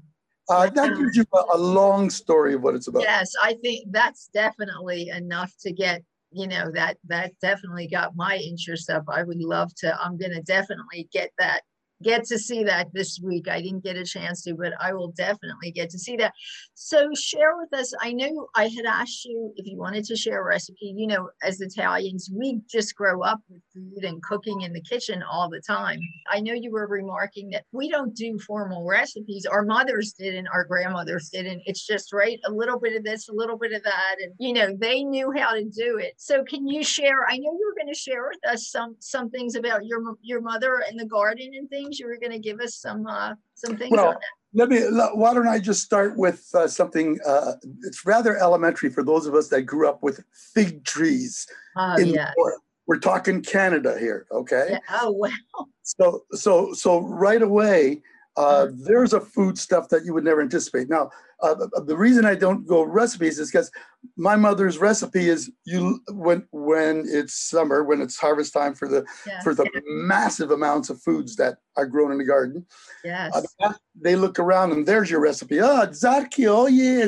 uh, 0.50 0.68
that 0.70 0.96
gives 0.96 1.16
you 1.16 1.24
a, 1.32 1.42
a, 1.54 1.58
long 1.58 2.10
story 2.10 2.54
of 2.54 2.62
what 2.62 2.74
it's 2.74 2.88
about. 2.88 3.02
Yes, 3.02 3.32
I 3.42 3.54
think 3.62 3.86
that's 3.90 4.28
definitely 4.34 5.08
enough 5.08 5.52
to 5.60 5.72
get 5.72 6.02
you 6.32 6.46
know 6.46 6.70
that 6.72 6.96
that 7.08 7.32
definitely 7.40 7.88
got 7.88 8.16
my 8.16 8.36
interest 8.36 8.90
up. 8.90 9.04
I 9.08 9.22
would 9.22 9.40
love 9.40 9.74
to. 9.76 9.98
I'm 10.00 10.16
going 10.16 10.32
to 10.32 10.42
definitely 10.42 11.08
get 11.12 11.30
that 11.38 11.62
get 12.02 12.24
to 12.24 12.38
see 12.38 12.64
that 12.64 12.92
this 12.92 13.20
week. 13.22 13.48
I 13.48 13.60
didn't 13.60 13.84
get 13.84 13.96
a 13.96 14.04
chance 14.04 14.42
to, 14.44 14.54
but 14.54 14.72
I 14.80 14.92
will 14.92 15.12
definitely 15.12 15.70
get 15.70 15.90
to 15.90 15.98
see 15.98 16.16
that. 16.16 16.32
So 16.74 17.10
share 17.14 17.56
with 17.56 17.72
us. 17.78 17.92
I 18.00 18.12
know 18.12 18.48
I 18.54 18.68
had 18.68 18.86
asked 18.86 19.24
you 19.24 19.52
if 19.56 19.66
you 19.66 19.78
wanted 19.78 20.04
to 20.04 20.16
share 20.16 20.40
a 20.40 20.44
recipe. 20.44 20.94
You 20.96 21.06
know, 21.06 21.30
as 21.42 21.60
Italians, 21.60 22.30
we 22.32 22.60
just 22.70 22.94
grow 22.94 23.22
up 23.22 23.40
with 23.48 23.62
food 23.74 24.04
and 24.04 24.22
cooking 24.22 24.62
in 24.62 24.72
the 24.72 24.80
kitchen 24.80 25.22
all 25.22 25.48
the 25.48 25.60
time. 25.60 26.00
I 26.30 26.40
know 26.40 26.54
you 26.54 26.70
were 26.70 26.86
remarking 26.86 27.50
that 27.50 27.64
we 27.72 27.90
don't 27.90 28.14
do 28.14 28.38
formal 28.38 28.86
recipes. 28.86 29.46
Our 29.46 29.64
mothers 29.64 30.14
did 30.18 30.34
and 30.34 30.48
our 30.48 30.64
grandmothers 30.64 31.30
did, 31.30 31.46
and 31.46 31.60
it's 31.66 31.86
just 31.86 32.12
right 32.12 32.38
a 32.46 32.52
little 32.52 32.78
bit 32.78 32.96
of 32.96 33.04
this, 33.04 33.28
a 33.28 33.32
little 33.32 33.58
bit 33.58 33.72
of 33.72 33.82
that, 33.82 34.16
and 34.22 34.32
you 34.38 34.52
know 34.52 34.74
they 34.78 35.02
knew 35.02 35.32
how 35.36 35.52
to 35.52 35.64
do 35.64 35.98
it. 35.98 36.14
So 36.16 36.44
can 36.44 36.66
you 36.66 36.82
share? 36.82 37.26
I 37.28 37.36
know 37.36 37.52
you 37.52 37.72
were 37.74 37.82
going 37.82 37.92
to 37.92 37.98
share 37.98 38.28
with 38.28 38.52
us 38.52 38.70
some 38.70 38.96
some 39.00 39.30
things 39.30 39.54
about 39.54 39.84
your 39.84 40.00
your 40.22 40.40
mother 40.40 40.82
and 40.88 40.98
the 40.98 41.06
garden 41.06 41.50
and 41.54 41.68
things 41.68 41.89
things 41.90 42.00
you 42.00 42.06
were 42.06 42.16
going 42.16 42.32
to 42.32 42.38
give 42.38 42.60
us 42.60 42.76
some 42.76 43.06
uh, 43.06 43.34
some 43.54 43.76
things 43.76 43.92
well, 43.92 44.08
on 44.08 44.14
that. 44.14 44.20
Let 44.52 44.68
me. 44.68 44.80
Why 45.14 45.34
don't 45.34 45.48
I 45.48 45.58
just 45.58 45.82
start 45.82 46.16
with 46.16 46.48
uh, 46.54 46.66
something? 46.66 47.18
Uh, 47.26 47.52
it's 47.82 48.04
rather 48.06 48.36
elementary 48.36 48.90
for 48.90 49.04
those 49.04 49.26
of 49.26 49.34
us 49.34 49.48
that 49.48 49.62
grew 49.62 49.88
up 49.88 50.02
with 50.02 50.24
fig 50.54 50.84
trees. 50.84 51.46
Oh 51.76 51.98
yeah. 51.98 52.32
We're 52.86 52.98
talking 52.98 53.40
Canada 53.40 53.96
here, 54.00 54.26
okay? 54.32 54.68
Yeah. 54.70 54.78
Oh 55.02 55.10
wow. 55.16 55.30
So 55.82 56.24
so 56.32 56.72
so 56.72 57.00
right 57.00 57.42
away, 57.42 58.02
uh, 58.36 58.66
mm-hmm. 58.66 58.84
there's 58.84 59.12
a 59.12 59.20
food 59.20 59.58
stuff 59.58 59.88
that 59.90 60.04
you 60.04 60.14
would 60.14 60.24
never 60.24 60.42
anticipate. 60.42 60.88
Now, 60.88 61.10
uh, 61.42 61.80
the 61.84 61.96
reason 61.96 62.24
I 62.24 62.34
don't 62.34 62.66
go 62.66 62.82
recipes 62.82 63.38
is 63.38 63.50
because 63.50 63.70
my 64.16 64.36
mother's 64.36 64.78
recipe 64.78 65.28
is 65.28 65.50
you 65.64 66.00
when 66.10 66.46
when 66.52 67.04
it's 67.06 67.34
summer, 67.34 67.84
when 67.84 68.00
it's 68.00 68.18
harvest 68.18 68.52
time 68.52 68.74
for 68.74 68.88
the 68.88 69.04
yes. 69.26 69.42
for 69.42 69.54
the 69.54 69.68
massive 69.86 70.50
amounts 70.50 70.90
of 70.90 71.02
foods 71.02 71.36
that 71.36 71.58
are 71.76 71.86
grown 71.86 72.12
in 72.12 72.18
the 72.18 72.24
garden. 72.24 72.66
Yes. 73.04 73.34
Uh, 73.60 73.72
they 74.00 74.16
look 74.16 74.38
around 74.38 74.72
and 74.72 74.86
there's 74.86 75.10
your 75.10 75.20
recipe. 75.20 75.60
Ah, 75.60 75.82
oh, 75.82 75.86
zarchi, 75.88 76.46
oh 76.48 76.66
yeah, 76.66 77.06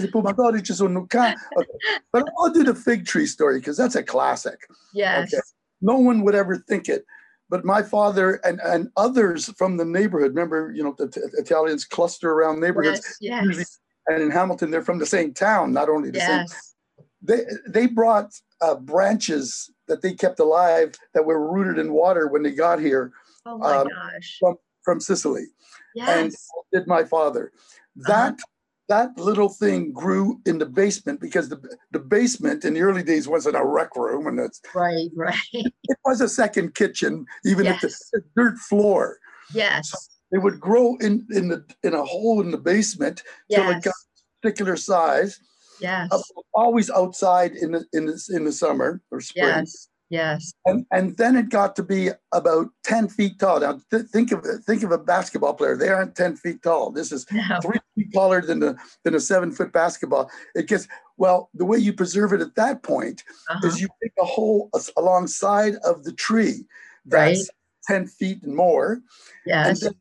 okay. 1.56 1.70
But 2.12 2.28
I'll 2.38 2.52
do 2.52 2.64
the 2.64 2.74
fig 2.74 3.06
tree 3.06 3.26
story 3.26 3.58
because 3.58 3.76
that's 3.76 3.96
a 3.96 4.02
classic. 4.02 4.58
Yes. 4.92 5.32
Okay? 5.32 5.42
No 5.80 5.98
one 5.98 6.22
would 6.22 6.34
ever 6.34 6.56
think 6.56 6.88
it 6.88 7.04
but 7.52 7.66
my 7.66 7.82
father 7.82 8.40
and, 8.44 8.58
and 8.64 8.88
others 8.96 9.52
from 9.58 9.76
the 9.76 9.84
neighborhood, 9.84 10.30
remember, 10.30 10.72
you 10.74 10.82
know, 10.82 10.94
the 10.96 11.06
t- 11.06 11.20
Italians 11.34 11.84
cluster 11.84 12.32
around 12.32 12.60
neighborhoods. 12.60 13.18
Yes, 13.20 13.44
yes. 13.58 13.80
And 14.06 14.22
in 14.22 14.30
Hamilton, 14.30 14.70
they're 14.70 14.82
from 14.82 14.98
the 14.98 15.06
same 15.06 15.32
town, 15.32 15.72
not 15.72 15.88
only 15.88 16.10
the 16.10 16.18
yes. 16.18 16.50
same. 16.50 17.06
They, 17.22 17.40
they 17.68 17.86
brought 17.86 18.32
uh, 18.60 18.74
branches 18.76 19.70
that 19.86 20.02
they 20.02 20.14
kept 20.14 20.40
alive 20.40 20.94
that 21.14 21.24
were 21.24 21.52
rooted 21.52 21.78
in 21.78 21.92
water 21.92 22.28
when 22.28 22.42
they 22.42 22.50
got 22.50 22.80
here. 22.80 23.12
Oh 23.46 23.58
my 23.58 23.76
um, 23.76 23.88
gosh. 23.88 24.36
From, 24.40 24.56
from 24.82 25.00
Sicily. 25.00 25.46
Yes. 25.94 26.08
And 26.08 26.34
did 26.72 26.88
my 26.88 27.04
father. 27.04 27.52
That 27.96 28.32
uh-huh 28.32 28.46
that 28.88 29.16
little 29.18 29.48
thing 29.48 29.90
grew 29.90 30.38
in 30.44 30.58
the 30.58 30.66
basement 30.66 31.18
because 31.18 31.48
the, 31.48 31.58
the 31.92 31.98
basement 31.98 32.62
in 32.64 32.74
the 32.74 32.80
early 32.80 33.02
days 33.02 33.26
wasn't 33.26 33.56
a 33.56 33.64
rec 33.64 33.96
room 33.96 34.26
and 34.26 34.38
it's 34.38 34.60
right 34.74 35.08
right 35.16 35.36
it 35.52 35.98
was 36.04 36.20
a 36.20 36.28
second 36.28 36.74
kitchen 36.74 37.24
even 37.46 37.64
yes. 37.64 37.82
if 37.82 37.92
the 38.12 38.22
dirt 38.36 38.58
floor 38.58 39.18
yes 39.54 39.90
so 39.90 39.98
it 40.32 40.38
would 40.38 40.60
grow 40.60 40.96
in 40.96 41.26
in 41.30 41.48
the 41.48 41.64
in 41.82 41.94
a 41.94 42.04
hole 42.04 42.40
in 42.40 42.50
the 42.50 42.58
basement 42.58 43.22
yes. 43.48 43.60
till 43.60 43.70
it 43.70 43.82
got 43.82 43.94
a 43.94 44.40
particular 44.42 44.76
size 44.76 45.38
yes 45.80 46.08
uh, 46.12 46.20
always 46.54 46.90
outside 46.90 47.52
in 47.52 47.72
the 47.72 47.84
in 47.92 48.06
the 48.06 48.30
in 48.30 48.44
the 48.44 48.52
summer 48.52 49.00
or 49.10 49.20
spring 49.20 49.46
yes 49.46 49.88
Yes. 50.12 50.52
And 50.66 50.84
and 50.90 51.16
then 51.16 51.36
it 51.36 51.48
got 51.48 51.74
to 51.76 51.82
be 51.82 52.10
about 52.32 52.68
10 52.84 53.08
feet 53.08 53.38
tall. 53.38 53.60
Now 53.60 53.80
th- 53.90 54.04
think 54.12 54.30
of 54.30 54.44
think 54.66 54.82
of 54.82 54.92
a 54.92 54.98
basketball 54.98 55.54
player. 55.54 55.74
They 55.74 55.88
aren't 55.88 56.14
10 56.14 56.36
feet 56.36 56.62
tall. 56.62 56.90
This 56.90 57.12
is 57.12 57.24
no. 57.32 57.58
three 57.62 57.80
feet 57.94 58.12
taller 58.12 58.42
than 58.42 58.60
the 58.60 58.76
than 59.04 59.14
a 59.14 59.20
seven 59.20 59.50
foot 59.50 59.72
basketball. 59.72 60.30
It 60.54 60.68
gets 60.68 60.86
well, 61.16 61.48
the 61.54 61.64
way 61.64 61.78
you 61.78 61.94
preserve 61.94 62.34
it 62.34 62.42
at 62.42 62.54
that 62.56 62.82
point 62.82 63.24
uh-huh. 63.48 63.66
is 63.66 63.80
you 63.80 63.88
make 64.02 64.12
a 64.20 64.26
hole 64.26 64.68
alongside 64.98 65.76
of 65.76 66.04
the 66.04 66.12
tree 66.12 66.66
that's 67.06 67.48
right. 67.88 67.96
10 67.96 68.06
feet 68.08 68.42
and 68.42 68.54
more. 68.54 69.00
Yes. 69.46 69.82
And 69.82 69.96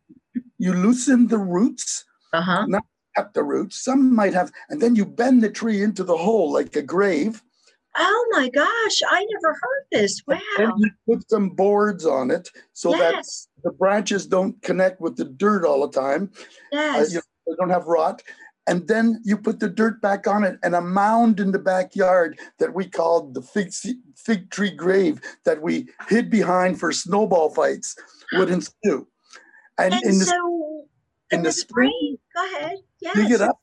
you 0.62 0.74
loosen 0.74 1.28
the 1.28 1.38
roots. 1.38 2.06
Uh-huh. 2.34 2.66
Not 2.68 2.84
cut 3.16 3.34
the 3.34 3.44
roots. 3.44 3.84
Some 3.84 4.16
might 4.16 4.34
have, 4.34 4.52
and 4.70 4.82
then 4.82 4.96
you 4.96 5.06
bend 5.06 5.44
the 5.44 5.50
tree 5.50 5.82
into 5.82 6.04
the 6.04 6.16
hole 6.16 6.52
like 6.52 6.76
a 6.76 6.82
grave 6.82 7.42
Oh 7.98 8.28
my 8.32 8.50
gosh, 8.50 9.02
I 9.10 9.26
never 9.32 9.54
heard 9.54 9.86
this. 9.92 10.22
Wow. 10.26 10.40
And 10.58 10.74
you 10.78 10.92
put 11.06 11.30
some 11.30 11.50
boards 11.50 12.06
on 12.06 12.32
it 12.32 12.50
so 12.74 12.96
yes. 12.96 13.48
that 13.64 13.70
the 13.70 13.76
branches 13.76 14.26
don't 14.26 14.62
connect 14.62 15.02
with 15.02 15.18
the 15.18 15.26
dirt 15.26 15.66
all 15.66 15.86
the 15.86 16.00
time. 16.00 16.32
Yes. 16.72 17.08
Uh, 17.08 17.10
you 17.10 17.16
know, 17.16 17.22
they 17.48 17.54
don't 17.60 17.70
have 17.70 17.88
rot. 17.88 18.24
And 18.68 18.88
then 18.88 19.20
you 19.26 19.38
put 19.38 19.60
the 19.60 19.68
dirt 19.68 20.02
back 20.02 20.28
on 20.28 20.44
it 20.44 20.58
and 20.64 20.76
a 20.76 20.82
mound 20.82 21.40
in 21.40 21.52
the 21.52 21.60
backyard 21.60 22.40
that 22.60 22.74
we 22.74 22.88
called 22.88 23.34
the 23.34 23.42
fig, 23.42 23.74
fig 24.16 24.50
tree 24.52 24.72
grave 24.72 25.20
that 25.44 25.62
we 25.62 25.90
hid 26.08 26.30
behind 26.30 26.80
for 26.80 26.92
snowball 26.92 27.50
fights 27.50 27.96
would 28.34 28.50
ensue. 28.50 29.08
And, 29.78 29.94
and 29.96 30.04
in 30.04 30.20
the, 30.20 30.26
so 30.26 30.51
in, 31.32 31.44
the, 31.44 31.52
spring, 31.52 32.18
go 32.36 32.46
ahead. 32.56 32.78
Yes. 33.00 33.16
Dig 33.16 33.32
it 33.32 33.42
up. 33.42 33.60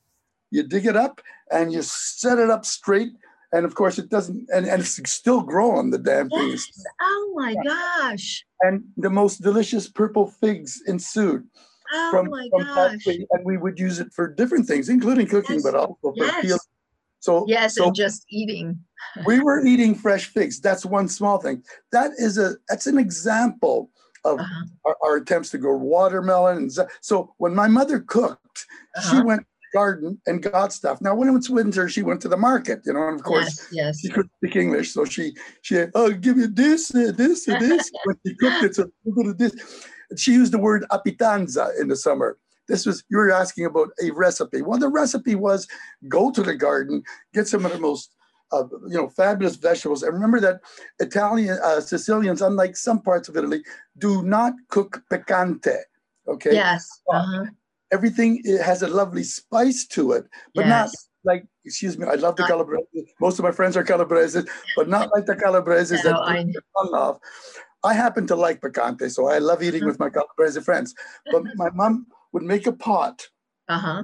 You 0.51 0.63
dig 0.63 0.85
it 0.85 0.95
up 0.95 1.21
and 1.51 1.71
you 1.71 1.81
set 1.81 2.39
it 2.39 2.49
up 2.49 2.65
straight 2.65 3.11
and 3.51 3.65
of 3.65 3.75
course 3.75 3.97
it 3.97 4.09
doesn't 4.09 4.47
and, 4.53 4.67
and 4.67 4.81
it's 4.81 5.11
still 5.11 5.41
growing 5.41 5.89
the 5.89 5.97
damn 5.97 6.29
thing 6.29 6.49
yes. 6.49 6.67
oh 7.01 7.33
my 7.35 7.55
gosh 7.65 8.45
and 8.61 8.83
the 8.97 9.09
most 9.09 9.41
delicious 9.41 9.87
purple 9.87 10.27
figs 10.27 10.81
ensued 10.87 11.47
oh 11.93 12.11
from, 12.11 12.29
my 12.29 12.47
from 12.51 12.63
gosh 12.63 13.05
and 13.07 13.25
we 13.43 13.57
would 13.57 13.79
use 13.79 13.99
it 13.99 14.11
for 14.13 14.27
different 14.27 14.65
things 14.67 14.89
including 14.89 15.27
cooking 15.27 15.55
yes. 15.55 15.63
but 15.63 15.75
also 15.75 15.97
for 16.01 16.25
yes. 16.43 16.59
So 17.19 17.45
yes, 17.47 17.75
so 17.75 17.87
and 17.87 17.95
just 17.95 18.25
eating. 18.29 18.79
we 19.25 19.41
were 19.41 19.65
eating 19.65 19.93
fresh 19.93 20.27
figs. 20.27 20.59
That's 20.59 20.85
one 20.85 21.09
small 21.09 21.37
thing. 21.37 21.63
That 21.91 22.11
is 22.17 22.37
a 22.37 22.55
that's 22.69 22.87
an 22.87 22.97
example 22.97 23.89
of 24.25 24.39
uh-huh. 24.39 24.65
our, 24.85 24.97
our, 25.03 25.15
attempts 25.17 25.49
to 25.51 25.57
grow 25.57 25.77
watermelon. 25.77 26.57
And 26.57 26.71
so 27.01 27.33
when 27.37 27.55
my 27.55 27.67
mother 27.67 27.99
cooked, 27.99 28.65
uh-huh. 28.95 29.15
she 29.15 29.21
went 29.23 29.45
garden 29.73 30.19
and 30.25 30.41
got 30.41 30.73
stuff. 30.73 31.01
Now, 31.01 31.15
when 31.15 31.27
it 31.27 31.31
was 31.31 31.49
winter, 31.49 31.89
she 31.89 32.01
went 32.01 32.21
to 32.21 32.27
the 32.27 32.37
market, 32.37 32.81
you 32.85 32.93
know, 32.93 33.07
and 33.07 33.19
of 33.19 33.23
course, 33.23 33.67
yes, 33.71 33.71
yes. 33.71 33.99
she 33.99 34.09
couldn't 34.09 34.31
speak 34.37 34.55
English, 34.55 34.93
so 34.93 35.05
she 35.05 35.35
she 35.61 35.85
oh, 35.95 36.11
give 36.11 36.37
you 36.37 36.47
this, 36.47 36.93
uh, 36.93 37.11
this, 37.15 37.47
uh, 37.47 37.59
this. 37.59 37.91
when 38.03 38.15
she 38.25 38.35
cooked 38.35 38.63
it, 38.63 38.75
so 38.75 38.83
a 38.83 38.89
little 39.05 39.31
of 39.31 39.37
this. 39.37 39.53
She 40.17 40.33
used 40.33 40.53
the 40.53 40.57
word 40.57 40.85
apitanza 40.91 41.79
in 41.79 41.87
the 41.87 41.95
summer. 41.95 42.37
This 42.67 42.85
was 42.85 43.03
you 43.09 43.17
were 43.17 43.31
asking 43.31 43.65
about 43.65 43.89
a 44.03 44.11
recipe. 44.11 44.61
Well, 44.61 44.79
the 44.79 44.89
recipe 44.89 45.35
was 45.35 45.67
go 46.07 46.31
to 46.31 46.43
the 46.43 46.55
garden, 46.55 47.03
get 47.33 47.47
some 47.47 47.65
of 47.65 47.71
the 47.71 47.79
most 47.79 48.15
uh, 48.51 48.63
you 48.87 48.97
know, 48.97 49.09
fabulous 49.09 49.55
vegetables. 49.55 50.03
And 50.03 50.13
remember 50.13 50.39
that 50.39 50.61
Italian, 50.99 51.57
uh, 51.63 51.81
Sicilians, 51.81 52.41
unlike 52.41 52.75
some 52.75 53.01
parts 53.01 53.29
of 53.29 53.37
Italy, 53.37 53.63
do 53.97 54.23
not 54.23 54.53
cook 54.69 55.03
picante. 55.11 55.77
Okay. 56.27 56.53
Yes. 56.53 56.87
Uh-huh 57.11 57.45
everything 57.91 58.41
has 58.63 58.81
a 58.81 58.87
lovely 58.87 59.23
spice 59.23 59.85
to 59.87 60.11
it, 60.13 60.25
but 60.53 60.65
yes. 60.65 60.69
not 60.69 60.89
like, 61.23 61.45
excuse 61.65 61.97
me, 61.97 62.07
I 62.07 62.15
love 62.15 62.35
the 62.35 62.45
calabrese. 62.45 62.85
Most 63.19 63.39
of 63.39 63.43
my 63.43 63.51
friends 63.51 63.75
are 63.75 63.83
calabrese, 63.83 64.41
but 64.75 64.87
not 64.87 65.09
like 65.13 65.25
the 65.25 65.35
calabrese 65.35 65.95
no, 65.95 66.01
that 66.03 66.15
I... 66.15 66.45
off. 66.95 67.19
I 67.83 67.93
happen 67.93 68.27
to 68.27 68.35
like 68.35 68.61
picante, 68.61 69.09
so 69.09 69.27
I 69.27 69.39
love 69.39 69.63
eating 69.63 69.85
with 69.85 69.99
my 69.99 70.09
calabrese 70.09 70.61
friends. 70.61 70.93
But 71.31 71.43
my 71.55 71.69
mom 71.71 72.07
would 72.33 72.43
make 72.43 72.67
a 72.67 72.73
pot 72.73 73.27
uh-huh. 73.67 74.03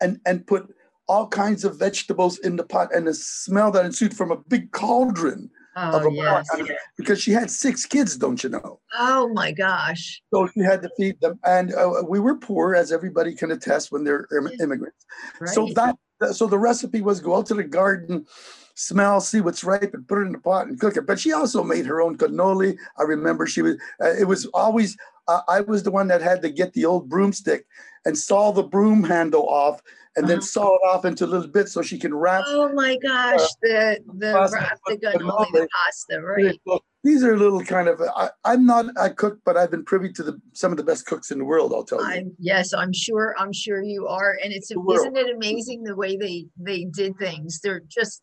and, 0.00 0.18
and 0.26 0.46
put 0.46 0.74
all 1.08 1.28
kinds 1.28 1.64
of 1.64 1.78
vegetables 1.78 2.38
in 2.38 2.56
the 2.56 2.64
pot 2.64 2.94
and 2.94 3.06
the 3.06 3.14
smell 3.14 3.70
that 3.70 3.84
ensued 3.84 4.16
from 4.16 4.30
a 4.30 4.36
big 4.36 4.72
cauldron 4.72 5.50
oh, 5.76 5.98
of 5.98 6.06
a 6.06 6.12
yes. 6.12 6.48
pot 6.48 6.68
because 6.96 7.20
she 7.20 7.32
had 7.32 7.50
six 7.50 7.86
kids, 7.86 8.16
don't 8.16 8.42
you 8.42 8.50
know? 8.50 8.80
Oh 8.98 9.28
my 9.28 9.52
gosh! 9.52 10.22
So 10.32 10.48
she 10.48 10.60
had 10.60 10.82
to 10.82 10.90
feed 10.96 11.20
them, 11.20 11.38
and 11.44 11.74
uh, 11.74 12.02
we 12.08 12.18
were 12.18 12.36
poor, 12.36 12.74
as 12.74 12.92
everybody 12.92 13.34
can 13.34 13.52
attest 13.52 13.92
when 13.92 14.04
they're 14.04 14.26
immigrants. 14.60 15.06
Right. 15.40 15.50
So 15.50 15.68
that 15.74 15.96
so 16.32 16.46
the 16.46 16.58
recipe 16.58 17.02
was 17.02 17.20
go 17.20 17.36
out 17.36 17.46
to 17.46 17.54
the 17.54 17.64
garden, 17.64 18.26
smell, 18.74 19.20
see 19.20 19.40
what's 19.40 19.64
ripe, 19.64 19.92
and 19.92 20.08
put 20.08 20.18
it 20.18 20.26
in 20.26 20.32
the 20.32 20.38
pot 20.38 20.66
and 20.66 20.80
cook 20.80 20.96
it. 20.96 21.06
But 21.06 21.20
she 21.20 21.32
also 21.32 21.62
made 21.62 21.86
her 21.86 22.00
own 22.00 22.16
cannoli. 22.16 22.76
I 22.98 23.02
remember 23.02 23.46
she 23.46 23.62
was. 23.62 23.76
Uh, 24.02 24.14
it 24.18 24.26
was 24.26 24.46
always. 24.46 24.96
Uh, 25.28 25.40
I 25.48 25.60
was 25.60 25.82
the 25.82 25.90
one 25.90 26.08
that 26.08 26.22
had 26.22 26.40
to 26.42 26.50
get 26.50 26.72
the 26.72 26.84
old 26.84 27.08
broomstick 27.08 27.66
and 28.04 28.16
saw 28.16 28.52
the 28.52 28.62
broom 28.62 29.02
handle 29.02 29.48
off 29.48 29.82
and 30.16 30.24
uh-huh. 30.24 30.34
then 30.34 30.42
saw 30.42 30.74
it 30.74 30.80
off 30.86 31.04
into 31.04 31.26
little 31.26 31.48
bits 31.48 31.72
so 31.72 31.82
she 31.82 31.98
can 31.98 32.14
wrap. 32.14 32.44
Oh 32.46 32.72
my 32.72 32.96
gosh, 32.96 33.40
uh, 33.40 33.46
the 33.62 33.98
the 34.18 34.32
pasta, 34.32 34.76
the 34.86 34.96
cannoli, 34.96 35.52
the 35.52 35.68
pasta, 35.84 36.22
right? 36.22 36.58
These 37.04 37.22
are 37.22 37.36
little 37.38 37.62
kind 37.62 37.88
of. 37.88 38.00
I, 38.00 38.30
am 38.44 38.66
not 38.66 38.86
a 38.96 39.10
cook, 39.10 39.38
but 39.44 39.56
I've 39.56 39.70
been 39.70 39.84
privy 39.84 40.12
to 40.14 40.22
the 40.22 40.40
some 40.54 40.72
of 40.72 40.76
the 40.76 40.84
best 40.84 41.06
cooks 41.06 41.30
in 41.30 41.38
the 41.38 41.44
world. 41.44 41.72
I'll 41.72 41.84
tell 41.84 42.00
you. 42.00 42.06
I'm, 42.06 42.36
yes, 42.38 42.72
I'm 42.72 42.92
sure. 42.92 43.34
I'm 43.38 43.52
sure 43.52 43.82
you 43.82 44.08
are, 44.08 44.36
and 44.42 44.52
it's 44.52 44.70
isn't 44.70 45.16
it 45.16 45.34
amazing 45.34 45.84
the 45.84 45.94
way 45.94 46.16
they 46.16 46.46
they 46.58 46.84
did 46.84 47.16
things? 47.18 47.60
They're 47.62 47.82
just 47.86 48.22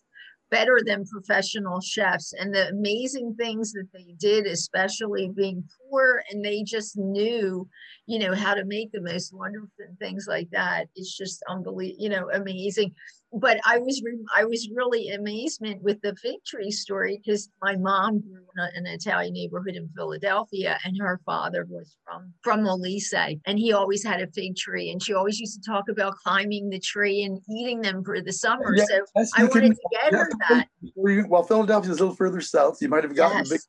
better 0.54 0.80
than 0.86 1.04
professional 1.06 1.82
chefs. 1.82 2.32
And 2.40 2.54
the 2.54 2.70
amazing 2.70 3.34
things 3.40 3.72
that 3.74 3.88
they 3.92 4.14
did 4.20 4.46
especially 4.46 5.32
being 5.36 5.64
poor 5.90 6.24
and 6.30 6.46
they 6.46 6.62
just 6.64 6.96
knew 6.96 7.68
you 8.06 8.20
know 8.20 8.36
how 8.36 8.54
to 8.54 8.66
make 8.66 8.92
the 8.92 9.02
most 9.02 9.34
wonderful 9.34 9.70
things 10.00 10.26
like 10.28 10.50
that 10.52 10.88
it's 10.96 11.16
just 11.18 11.42
unbelievable 11.50 12.04
you 12.04 12.10
know 12.10 12.30
amazing 12.34 12.94
but 13.34 13.60
I 13.66 13.80
was 13.80 14.02
re- 14.04 14.26
I 14.36 14.46
was 14.46 14.70
really 14.74 15.10
amazement 15.10 15.82
with 15.82 16.00
the 16.02 16.16
fig 16.16 16.44
tree 16.46 16.70
story 16.70 17.20
because 17.24 17.50
my 17.62 17.76
mom 17.76 18.20
grew 18.20 18.46
in 18.76 18.86
an 18.86 18.94
Italian 18.94 19.34
neighborhood 19.34 19.76
in 19.76 19.90
Philadelphia, 19.96 20.78
and 20.86 20.96
her 21.02 21.20
father 21.26 21.66
was 21.68 21.98
from 22.06 22.32
from 22.42 22.62
Molise, 22.62 23.40
and 23.46 23.58
he 23.58 23.74
always 23.74 24.04
had 24.04 24.22
a 24.22 24.28
fig 24.28 24.56
tree, 24.56 24.92
and 24.92 25.02
she 25.02 25.14
always 25.14 25.40
used 25.40 25.62
to 25.62 25.70
talk 25.70 25.90
about 25.90 26.16
climbing 26.18 26.70
the 26.70 26.80
tree 26.80 27.24
and 27.24 27.40
eating 27.50 27.82
them 27.82 28.04
for 28.04 28.22
the 28.22 28.32
summer. 28.32 28.76
Yeah, 28.76 28.86
so 28.86 29.26
I 29.36 29.44
wanted 29.46 29.62
can, 29.62 29.72
to 29.72 29.80
get 29.92 30.14
her 30.14 30.30
that. 30.50 30.68
Well, 30.96 31.44
Philadelphia 31.44 31.92
is 31.92 32.00
a 32.00 32.04
little 32.04 32.16
further 32.16 32.42
south. 32.42 32.82
You 32.82 32.90
might 32.90 33.04
have 33.04 33.16
gotten 33.16 33.40
yes. 33.40 33.50
a, 33.50 33.54
big, 33.54 33.62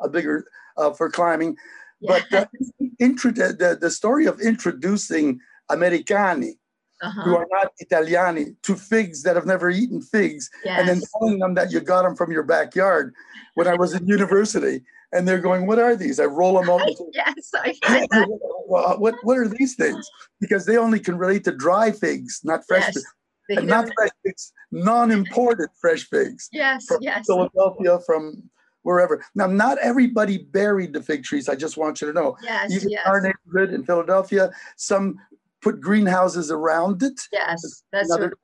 a 0.00 0.08
bigger 0.08 0.46
uh, 0.76 0.92
for 0.92 1.08
climbing, 1.08 1.56
but 2.02 2.24
uh, 2.32 2.46
intro- 2.98 3.30
the, 3.30 3.78
the 3.80 3.90
story 3.90 4.26
of 4.26 4.40
introducing 4.40 5.38
Americani 5.70 6.58
uh-huh. 7.02 7.22
who 7.22 7.36
are 7.36 7.46
not 7.50 7.72
Italiani 7.82 8.54
to 8.62 8.76
figs 8.76 9.22
that 9.22 9.36
have 9.36 9.46
never 9.46 9.70
eaten 9.70 10.00
figs, 10.00 10.50
yes. 10.64 10.78
and 10.78 10.88
then 10.88 11.00
telling 11.18 11.38
them 11.38 11.54
that 11.54 11.70
you 11.70 11.80
got 11.80 12.02
them 12.02 12.16
from 12.16 12.32
your 12.32 12.42
backyard. 12.42 13.14
When 13.54 13.68
I 13.68 13.74
was 13.74 13.94
in 13.94 14.06
university, 14.06 14.82
and 15.12 15.28
they're 15.28 15.40
going, 15.40 15.66
"What 15.66 15.78
are 15.78 15.96
these?" 15.96 16.18
I 16.18 16.24
roll 16.24 16.60
them 16.60 16.68
out. 16.68 16.88
yes, 17.12 17.50
I 17.54 17.76
well, 18.66 18.98
what 18.98 19.14
what 19.22 19.38
are 19.38 19.48
these 19.48 19.76
things? 19.76 20.08
Because 20.40 20.66
they 20.66 20.76
only 20.76 20.98
can 20.98 21.16
relate 21.16 21.44
to 21.44 21.52
dry 21.52 21.92
figs, 21.92 22.40
not 22.44 22.66
fresh. 22.66 22.82
Yes. 22.94 23.04
Figs. 23.46 23.58
And 23.58 23.68
not 23.68 23.90
fresh 23.94 24.10
figs, 24.24 24.52
non-imported 24.72 25.68
fresh 25.78 26.08
figs. 26.08 26.48
Yes, 26.50 26.86
from 26.86 26.98
yes. 27.02 27.26
Philadelphia, 27.26 27.98
from 28.06 28.42
wherever. 28.84 29.24
Now, 29.34 29.46
not 29.46 29.78
everybody 29.78 30.38
buried 30.38 30.92
the 30.92 31.02
fig 31.02 31.24
trees. 31.24 31.48
I 31.48 31.54
just 31.54 31.76
want 31.76 32.00
you 32.00 32.06
to 32.06 32.12
know. 32.12 32.36
Yes, 32.42 32.72
Even 32.72 32.90
yes. 32.90 33.02
our 33.06 33.20
neighborhood 33.20 33.74
in 33.74 33.84
Philadelphia, 33.84 34.50
some 34.76 35.18
put 35.64 35.80
greenhouses 35.80 36.50
around 36.50 37.02
it. 37.02 37.20
Yes, 37.32 37.82
that's 37.90 38.10
another. 38.10 38.34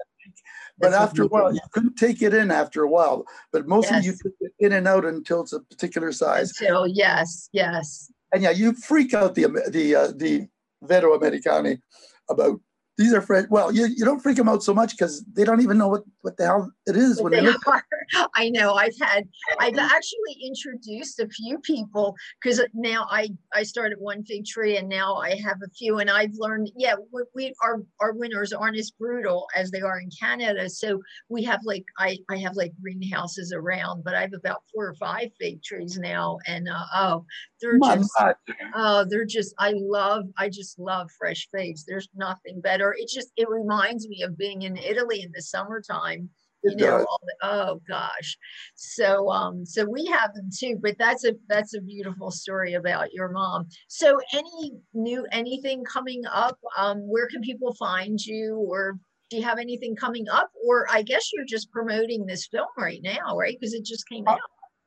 but 0.79 0.95
after 0.95 1.25
a 1.25 1.27
while, 1.27 1.55
you 1.55 1.61
couldn't 1.71 1.97
take 1.97 2.23
it 2.23 2.33
in 2.35 2.51
after 2.51 2.83
a 2.83 2.89
while. 2.89 3.27
But 3.53 3.69
mostly 3.69 3.99
yes. 3.99 4.07
you 4.07 4.13
took 4.13 4.33
it 4.41 4.53
in 4.59 4.73
and 4.73 4.89
out 4.89 5.05
until 5.05 5.43
it's 5.43 5.53
a 5.53 5.61
particular 5.61 6.11
size. 6.11 6.51
Until 6.59 6.87
yes, 6.87 7.51
yes. 7.53 8.11
And 8.33 8.43
yeah, 8.43 8.51
you 8.51 8.73
freak 8.73 9.13
out 9.15 9.35
the 9.35 9.47
the 9.69 9.95
uh, 9.95 10.13
the 10.17 10.49
Vero 10.83 11.15
Americani 11.15 11.79
about 12.29 12.61
these 13.01 13.15
are 13.15 13.23
fresh. 13.23 13.47
Well, 13.49 13.73
you, 13.73 13.87
you 13.87 14.05
don't 14.05 14.21
freak 14.21 14.37
them 14.37 14.47
out 14.47 14.63
so 14.63 14.75
much 14.75 14.91
because 14.91 15.25
they 15.33 15.43
don't 15.43 15.63
even 15.63 15.79
know 15.79 15.89
what, 15.89 16.03
what 16.21 16.37
the 16.37 16.45
hell 16.45 16.71
it 16.87 16.97
is 16.97 17.23
when 17.23 17.33
they, 17.33 17.41
they. 17.41 17.49
Are. 17.67 17.85
I 18.35 18.51
know. 18.51 18.75
I've 18.75 18.99
had. 19.01 19.27
I've 19.59 19.79
actually 19.79 20.37
introduced 20.45 21.19
a 21.19 21.27
few 21.29 21.59
people 21.61 22.15
because 22.43 22.61
now 22.75 23.07
I 23.11 23.31
I 23.55 23.63
started 23.63 23.97
one 23.99 24.23
fig 24.25 24.45
tree 24.45 24.77
and 24.77 24.87
now 24.87 25.15
I 25.15 25.31
have 25.37 25.57
a 25.65 25.71
few 25.71 26.01
and 26.01 26.11
I've 26.11 26.35
learned. 26.35 26.73
Yeah, 26.77 26.97
we, 27.11 27.23
we 27.35 27.55
our 27.65 27.83
our 28.03 28.13
winters 28.13 28.53
aren't 28.53 28.77
as 28.77 28.91
brutal 28.91 29.47
as 29.57 29.71
they 29.71 29.81
are 29.81 29.99
in 29.99 30.11
Canada. 30.21 30.69
So 30.69 31.01
we 31.31 31.43
have 31.45 31.61
like 31.65 31.85
I 31.99 32.19
I 32.29 32.37
have 32.37 32.55
like 32.55 32.73
greenhouses 32.83 33.51
around, 33.57 34.05
but 34.05 34.15
I 34.15 34.21
have 34.21 34.35
about 34.35 34.63
four 34.75 34.87
or 34.87 34.95
five 34.97 35.31
fig 35.41 35.63
trees 35.63 35.97
now, 35.97 36.39
and 36.47 36.69
uh, 36.69 36.85
oh, 36.95 37.25
they're 37.63 37.79
just 37.79 38.13
oh 38.75 39.07
they're 39.09 39.25
just 39.25 39.55
I 39.59 39.73
love 39.75 40.27
I 40.37 40.51
just 40.51 40.79
love 40.79 41.11
fresh 41.19 41.49
figs. 41.51 41.87
There's 41.87 42.11
nothing 42.15 42.61
better 42.61 42.90
it 42.97 43.09
just 43.09 43.31
it 43.37 43.49
reminds 43.49 44.09
me 44.09 44.23
of 44.23 44.37
being 44.37 44.63
in 44.63 44.77
Italy 44.77 45.23
in 45.23 45.33
the 45.35 45.43
summertime. 45.43 46.29
You 46.63 46.77
know, 46.77 46.99
the, 46.99 47.35
oh 47.43 47.81
gosh. 47.89 48.37
So 48.75 49.31
um, 49.31 49.65
so 49.65 49.87
we 49.87 50.05
have 50.07 50.35
them 50.35 50.51
too, 50.55 50.79
but 50.83 50.97
that's 50.99 51.25
a 51.25 51.33
that's 51.49 51.75
a 51.75 51.81
beautiful 51.81 52.31
story 52.31 52.75
about 52.75 53.15
your 53.15 53.31
mom. 53.31 53.69
So 53.89 54.19
any 54.35 54.73
new 54.93 55.27
anything 55.33 55.85
coming 55.85 56.23
up? 56.31 56.59
Um, 56.77 56.99
where 57.09 57.29
can 57.29 57.41
people 57.41 57.75
find 57.75 58.21
you 58.21 58.57
or 58.57 58.99
do 59.31 59.37
you 59.37 59.43
have 59.43 59.59
anything 59.59 59.95
coming 59.95 60.29
up 60.29 60.51
or 60.67 60.87
i 60.91 61.03
guess 61.03 61.31
you're 61.33 61.45
just 61.45 61.71
promoting 61.71 62.27
this 62.27 62.49
film 62.49 62.67
right 62.77 63.01
now 63.03 63.37
right 63.37 63.57
because 63.59 63.75
it 63.75 63.85
just 63.85 64.09
came 64.09 64.27
uh, 64.27 64.33
out 64.33 64.41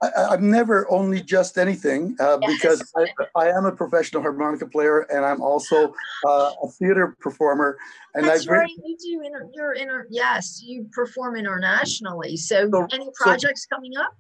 I, 0.03 0.33
am 0.33 0.49
never 0.49 0.89
only 0.91 1.21
just 1.21 1.57
anything 1.57 2.15
uh, 2.19 2.37
yes. 2.41 2.51
because 2.53 2.93
I, 2.95 3.07
I, 3.35 3.49
am 3.49 3.65
a 3.65 3.71
professional 3.71 4.21
harmonica 4.21 4.67
player 4.67 5.01
and 5.01 5.25
I'm 5.25 5.41
also 5.41 5.93
uh, 6.27 6.51
a 6.61 6.67
theater 6.67 7.15
performer. 7.19 7.77
And 8.13 8.25
That's 8.25 8.41
I've 8.41 8.47
right. 8.47 8.61
Written, 8.61 8.83
you 8.85 8.97
do. 8.97 9.25
Inter, 9.25 9.49
you're 9.53 9.73
inter, 9.73 10.07
yes, 10.09 10.61
you 10.63 10.87
perform 10.91 11.35
internationally. 11.35 12.37
So, 12.37 12.69
so 12.69 12.87
any 12.91 13.09
projects 13.15 13.67
so, 13.69 13.75
coming 13.75 13.95
up? 13.97 14.15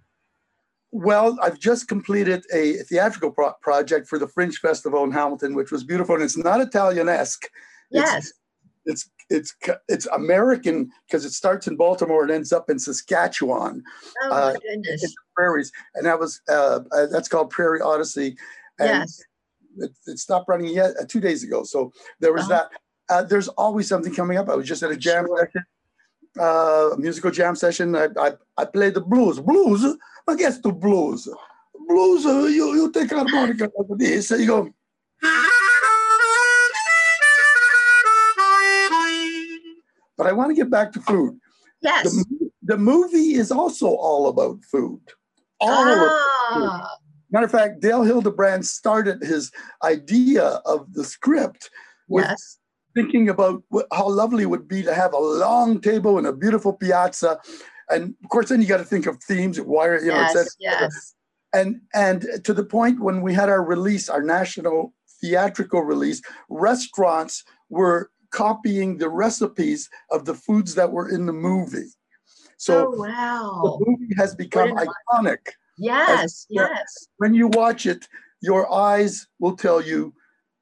Well, 0.91 1.37
I've 1.41 1.59
just 1.59 1.87
completed 1.87 2.45
a 2.53 2.73
theatrical 2.83 3.31
pro- 3.31 3.53
project 3.61 4.07
for 4.07 4.19
the 4.19 4.27
Fringe 4.27 4.57
Festival 4.57 5.03
in 5.03 5.11
Hamilton, 5.11 5.55
which 5.55 5.71
was 5.71 5.83
beautiful. 5.83 6.15
And 6.15 6.23
it's 6.23 6.37
not 6.37 6.59
Italianesque. 6.59 7.45
Yes. 7.89 8.17
It's, 8.17 8.33
it's 8.85 9.09
it's 9.29 9.55
it's 9.87 10.05
American 10.07 10.91
because 11.07 11.25
it 11.25 11.31
starts 11.31 11.67
in 11.67 11.75
Baltimore 11.75 12.23
and 12.23 12.31
ends 12.31 12.53
up 12.53 12.69
in 12.69 12.79
Saskatchewan. 12.79 13.83
Oh 14.23 14.29
my 14.29 14.35
uh, 14.35 14.53
goodness! 14.53 15.15
prairies, 15.35 15.71
and 15.95 16.05
that 16.05 16.19
was 16.19 16.41
uh, 16.49 16.79
uh, 16.91 17.07
that's 17.07 17.27
called 17.27 17.49
Prairie 17.49 17.81
Odyssey. 17.81 18.37
And 18.79 18.89
yes. 18.89 19.21
It, 19.77 19.91
it 20.05 20.19
stopped 20.19 20.47
running 20.47 20.67
yet 20.67 20.91
uh, 20.99 21.05
two 21.07 21.19
days 21.19 21.43
ago. 21.43 21.63
So 21.63 21.91
there 22.19 22.33
was 22.33 22.49
uh-huh. 22.49 22.67
that. 22.69 23.13
Uh, 23.13 23.23
there's 23.23 23.49
always 23.49 23.87
something 23.87 24.13
coming 24.13 24.37
up. 24.37 24.49
I 24.49 24.55
was 24.55 24.67
just 24.67 24.81
at 24.83 24.91
a 24.91 24.95
jam 24.95 25.25
sure. 25.25 25.37
session, 25.39 25.65
uh, 26.39 26.89
musical 26.97 27.31
jam 27.31 27.55
session. 27.55 27.95
I, 27.95 28.07
I 28.17 28.33
I 28.57 28.65
played 28.65 28.93
the 28.93 29.01
blues. 29.01 29.39
Blues. 29.39 29.97
I 30.27 30.35
guess 30.35 30.59
the 30.59 30.71
blues. 30.71 31.27
Blues. 31.87 32.25
Uh, 32.25 32.45
you 32.45 32.75
you 32.75 32.91
take 32.91 33.09
harmonica 33.09 33.71
like 33.77 33.99
this. 33.99 34.29
So 34.29 34.35
you 34.35 34.47
go. 34.47 35.49
But 40.17 40.27
I 40.27 40.31
want 40.31 40.49
to 40.49 40.55
get 40.55 40.69
back 40.69 40.91
to 40.93 41.01
food. 41.01 41.39
Yes. 41.81 42.03
The 42.03 42.43
the 42.63 42.77
movie 42.77 43.33
is 43.33 43.51
also 43.51 43.87
all 43.87 44.27
about 44.27 44.63
food. 44.63 45.01
All 45.59 45.85
ah. 45.85 46.97
Matter 47.29 47.45
of 47.45 47.51
fact, 47.51 47.81
Dale 47.81 48.03
Hildebrand 48.03 48.65
started 48.65 49.21
his 49.23 49.51
idea 49.83 50.61
of 50.65 50.93
the 50.93 51.03
script 51.03 51.69
with 52.07 52.25
yes. 52.25 52.59
thinking 52.93 53.27
about 53.27 53.63
what, 53.69 53.87
how 53.91 54.07
lovely 54.07 54.43
it 54.43 54.49
would 54.49 54.67
be 54.67 54.83
to 54.83 54.93
have 54.93 55.13
a 55.13 55.17
long 55.17 55.81
table 55.81 56.17
and 56.17 56.27
a 56.27 56.33
beautiful 56.33 56.73
piazza. 56.73 57.39
And 57.89 58.13
of 58.23 58.29
course, 58.29 58.49
then 58.49 58.61
you 58.61 58.67
got 58.67 58.77
to 58.77 58.85
think 58.85 59.07
of 59.07 59.21
themes, 59.23 59.59
wire, 59.59 59.99
you 59.99 60.09
know, 60.09 60.27
yes, 60.33 60.55
yes. 60.59 61.15
And 61.53 61.81
and 61.93 62.25
to 62.43 62.53
the 62.53 62.63
point 62.63 62.99
when 62.99 63.21
we 63.21 63.33
had 63.33 63.49
our 63.49 63.63
release, 63.63 64.09
our 64.09 64.21
national 64.21 64.93
theatrical 65.21 65.81
release, 65.81 66.21
restaurants 66.49 67.43
were 67.69 68.11
copying 68.33 68.97
the 68.97 69.09
recipes 69.09 69.89
of 70.11 70.25
the 70.25 70.33
foods 70.33 70.75
that 70.75 70.91
were 70.91 71.09
in 71.09 71.25
the 71.25 71.33
movie. 71.33 71.89
So 72.57 72.93
oh, 72.93 73.01
wow. 73.01 73.61
the 73.63 73.85
movie 73.85 74.13
has 74.17 74.35
become 74.35 74.71
iconic. 74.75 75.39
Yes, 75.77 76.45
yes. 76.49 77.07
When 77.17 77.33
you 77.33 77.47
watch 77.47 77.85
it, 77.85 78.07
your 78.41 78.71
eyes 78.71 79.27
will 79.39 79.55
tell 79.55 79.81
you 79.81 80.13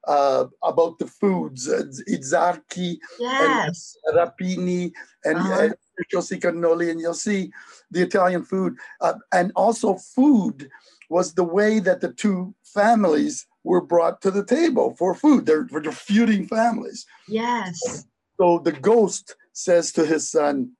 uh, 0.07 0.45
about 0.63 0.99
the 0.99 1.07
foods, 1.07 1.67
uh, 1.69 1.83
Izzarchi 2.09 2.97
yes. 3.19 3.95
and 4.05 4.17
Rapini 4.17 4.91
and 5.25 5.37
uh-huh. 5.37 5.69
Cannoli, 6.13 6.89
and 6.89 6.99
you'll 6.99 7.13
see 7.13 7.51
the 7.91 8.01
Italian 8.01 8.43
food. 8.43 8.75
Uh, 8.99 9.13
and 9.31 9.51
also 9.55 9.95
food 9.95 10.69
was 11.09 11.33
the 11.33 11.43
way 11.43 11.79
that 11.79 12.01
the 12.01 12.13
two 12.13 12.53
families 12.63 13.45
were 13.63 13.81
brought 13.81 14.21
to 14.21 14.31
the 14.31 14.45
table 14.45 14.95
for 14.97 15.13
food. 15.13 15.45
They're, 15.45 15.67
they're 15.71 15.91
feuding 15.91 16.47
families. 16.47 17.05
Yes. 17.27 18.05
So 18.39 18.59
the 18.59 18.71
ghost 18.71 19.35
says 19.53 19.91
to 19.93 20.05
his 20.05 20.29
son, 20.29 20.71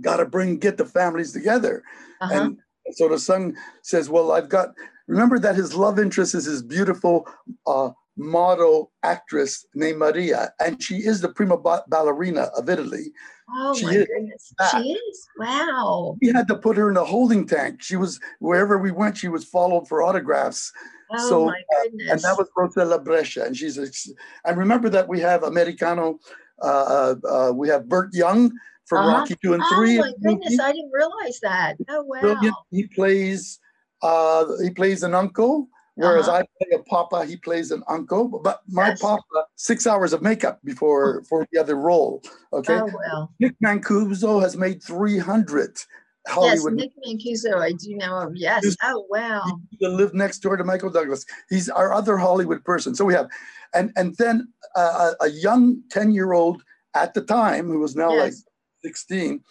gotta 0.00 0.26
bring, 0.26 0.58
get 0.58 0.76
the 0.76 0.84
families 0.84 1.32
together. 1.32 1.82
Uh-huh. 2.20 2.34
And 2.34 2.58
so 2.92 3.08
the 3.08 3.18
son 3.18 3.56
says, 3.82 4.10
well, 4.10 4.32
I've 4.32 4.48
got, 4.48 4.74
remember 5.06 5.38
that 5.38 5.56
his 5.56 5.74
love 5.74 5.98
interest 5.98 6.34
is 6.34 6.44
his 6.44 6.62
beautiful 6.62 7.26
uh, 7.66 7.90
model 8.16 8.92
actress 9.02 9.66
named 9.74 9.98
Maria, 9.98 10.52
and 10.60 10.82
she 10.82 10.96
is 10.96 11.20
the 11.20 11.28
prima 11.28 11.56
ballerina 11.88 12.50
of 12.56 12.68
Italy. 12.68 13.06
Oh 13.54 13.74
she 13.74 13.86
my 13.86 13.92
is 13.92 14.06
goodness. 14.06 14.54
That. 14.58 14.70
She 14.70 14.92
is. 14.92 15.28
Wow. 15.38 16.16
We 16.20 16.28
had 16.28 16.48
to 16.48 16.56
put 16.56 16.76
her 16.76 16.90
in 16.90 16.96
a 16.96 17.04
holding 17.04 17.46
tank. 17.46 17.82
She 17.82 17.96
was 17.96 18.20
wherever 18.38 18.78
we 18.78 18.90
went, 18.90 19.16
she 19.16 19.28
was 19.28 19.44
followed 19.44 19.88
for 19.88 20.02
autographs. 20.02 20.72
Oh 21.14 21.28
so, 21.28 21.46
my 21.46 21.62
goodness. 21.82 22.08
Uh, 22.08 22.12
and 22.12 22.20
that 22.22 22.36
was 22.38 22.48
Rossella 22.56 23.02
Brescia. 23.02 23.44
And 23.44 23.56
she's 23.56 23.78
a, 23.78 23.86
and 24.48 24.58
remember 24.58 24.88
that 24.90 25.08
we 25.08 25.20
have 25.20 25.42
Americano, 25.42 26.18
uh, 26.62 26.66
uh, 26.66 27.14
uh 27.28 27.52
we 27.52 27.68
have 27.68 27.88
Burt 27.88 28.14
Young 28.14 28.52
from 28.86 29.06
uh-huh. 29.06 29.18
Rocky 29.18 29.36
Two 29.42 29.54
and 29.54 29.62
Three. 29.74 29.98
Oh 29.98 30.02
my 30.02 30.12
goodness, 30.22 30.58
I 30.60 30.72
didn't 30.72 30.90
realize 30.92 31.40
that. 31.40 31.76
Oh 31.88 32.02
wow. 32.04 32.20
Brilliant. 32.20 32.56
He 32.70 32.86
plays 32.88 33.58
uh, 34.02 34.44
he 34.62 34.70
plays 34.70 35.02
an 35.02 35.14
uncle. 35.14 35.68
Whereas 35.94 36.26
uh-huh. 36.26 36.38
I 36.38 36.64
play 36.64 36.80
a 36.80 36.82
papa, 36.84 37.26
he 37.26 37.36
plays 37.36 37.70
an 37.70 37.82
uncle. 37.86 38.26
But 38.26 38.62
my 38.66 38.88
yes. 38.88 39.02
papa, 39.02 39.44
six 39.56 39.86
hours 39.86 40.14
of 40.14 40.22
makeup 40.22 40.58
before 40.64 41.20
oh. 41.20 41.24
for 41.28 41.46
the 41.52 41.60
other 41.60 41.76
role. 41.76 42.22
Okay. 42.52 42.80
Oh 42.80 42.86
well. 42.86 43.32
Nick 43.40 43.54
Mancuso 43.62 44.40
has 44.40 44.56
made 44.56 44.82
three 44.82 45.18
hundred 45.18 45.78
Hollywood. 46.26 46.78
Yes, 46.78 46.90
Nick 47.04 47.18
Mancuso, 47.20 47.60
I 47.60 47.72
do 47.72 47.96
know 47.96 48.18
of. 48.18 48.36
Yes. 48.36 48.64
He's, 48.64 48.76
oh 48.82 49.06
wow. 49.10 49.42
He 49.70 49.86
lived 49.86 50.14
next 50.14 50.38
door 50.38 50.56
to 50.56 50.64
Michael 50.64 50.90
Douglas. 50.90 51.24
He's 51.50 51.68
our 51.68 51.92
other 51.92 52.16
Hollywood 52.16 52.64
person. 52.64 52.94
So 52.94 53.04
we 53.04 53.14
have, 53.14 53.28
and 53.74 53.92
and 53.96 54.16
then 54.16 54.48
uh, 54.76 55.12
a 55.20 55.30
young 55.30 55.82
ten 55.90 56.12
year 56.12 56.32
old 56.32 56.62
at 56.94 57.14
the 57.14 57.22
time 57.22 57.66
who 57.66 57.80
was 57.80 57.96
now 57.96 58.12
yes. 58.12 58.22
like 58.22 58.34
sixteen 58.84 59.42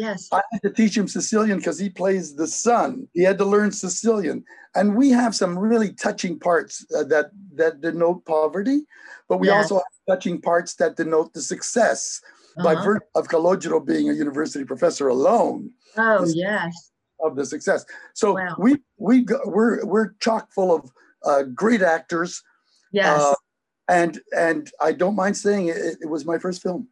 Yes. 0.00 0.28
I 0.32 0.40
had 0.50 0.62
to 0.62 0.70
teach 0.70 0.96
him 0.96 1.06
Sicilian 1.06 1.58
because 1.58 1.78
he 1.78 1.90
plays 1.90 2.34
the 2.34 2.46
son. 2.46 3.06
He 3.12 3.22
had 3.22 3.36
to 3.36 3.44
learn 3.44 3.70
Sicilian. 3.70 4.42
And 4.74 4.96
we 4.96 5.10
have 5.10 5.34
some 5.34 5.58
really 5.58 5.92
touching 5.92 6.38
parts 6.38 6.86
uh, 6.96 7.04
that, 7.04 7.32
that 7.56 7.82
denote 7.82 8.24
poverty, 8.24 8.80
but 9.28 9.40
we 9.40 9.48
yes. 9.48 9.64
also 9.64 9.74
have 9.74 10.16
touching 10.16 10.40
parts 10.40 10.74
that 10.76 10.96
denote 10.96 11.34
the 11.34 11.42
success 11.42 12.22
uh-huh. 12.56 12.64
by 12.64 12.74
virtue 12.82 13.04
of 13.14 13.28
Calogero 13.28 13.84
being 13.84 14.10
a 14.10 14.12
university 14.12 14.64
professor 14.64 15.08
alone. 15.08 15.70
Oh, 15.96 16.26
yes. 16.26 16.92
Of 17.22 17.36
the 17.36 17.44
success. 17.44 17.84
So 18.14 18.34
wow. 18.34 18.56
we, 18.58 18.78
we, 18.98 19.26
we're, 19.44 19.84
we're 19.84 20.14
chock 20.20 20.52
full 20.52 20.74
of 20.74 20.90
uh, 21.24 21.42
great 21.54 21.82
actors. 21.82 22.42
Yes. 22.92 23.20
Uh, 23.20 23.34
and, 23.88 24.20
and 24.36 24.70
I 24.80 24.92
don't 24.92 25.16
mind 25.16 25.36
saying 25.36 25.68
it, 25.68 25.98
it 26.00 26.08
was 26.08 26.24
my 26.24 26.38
first 26.38 26.62
film. 26.62 26.88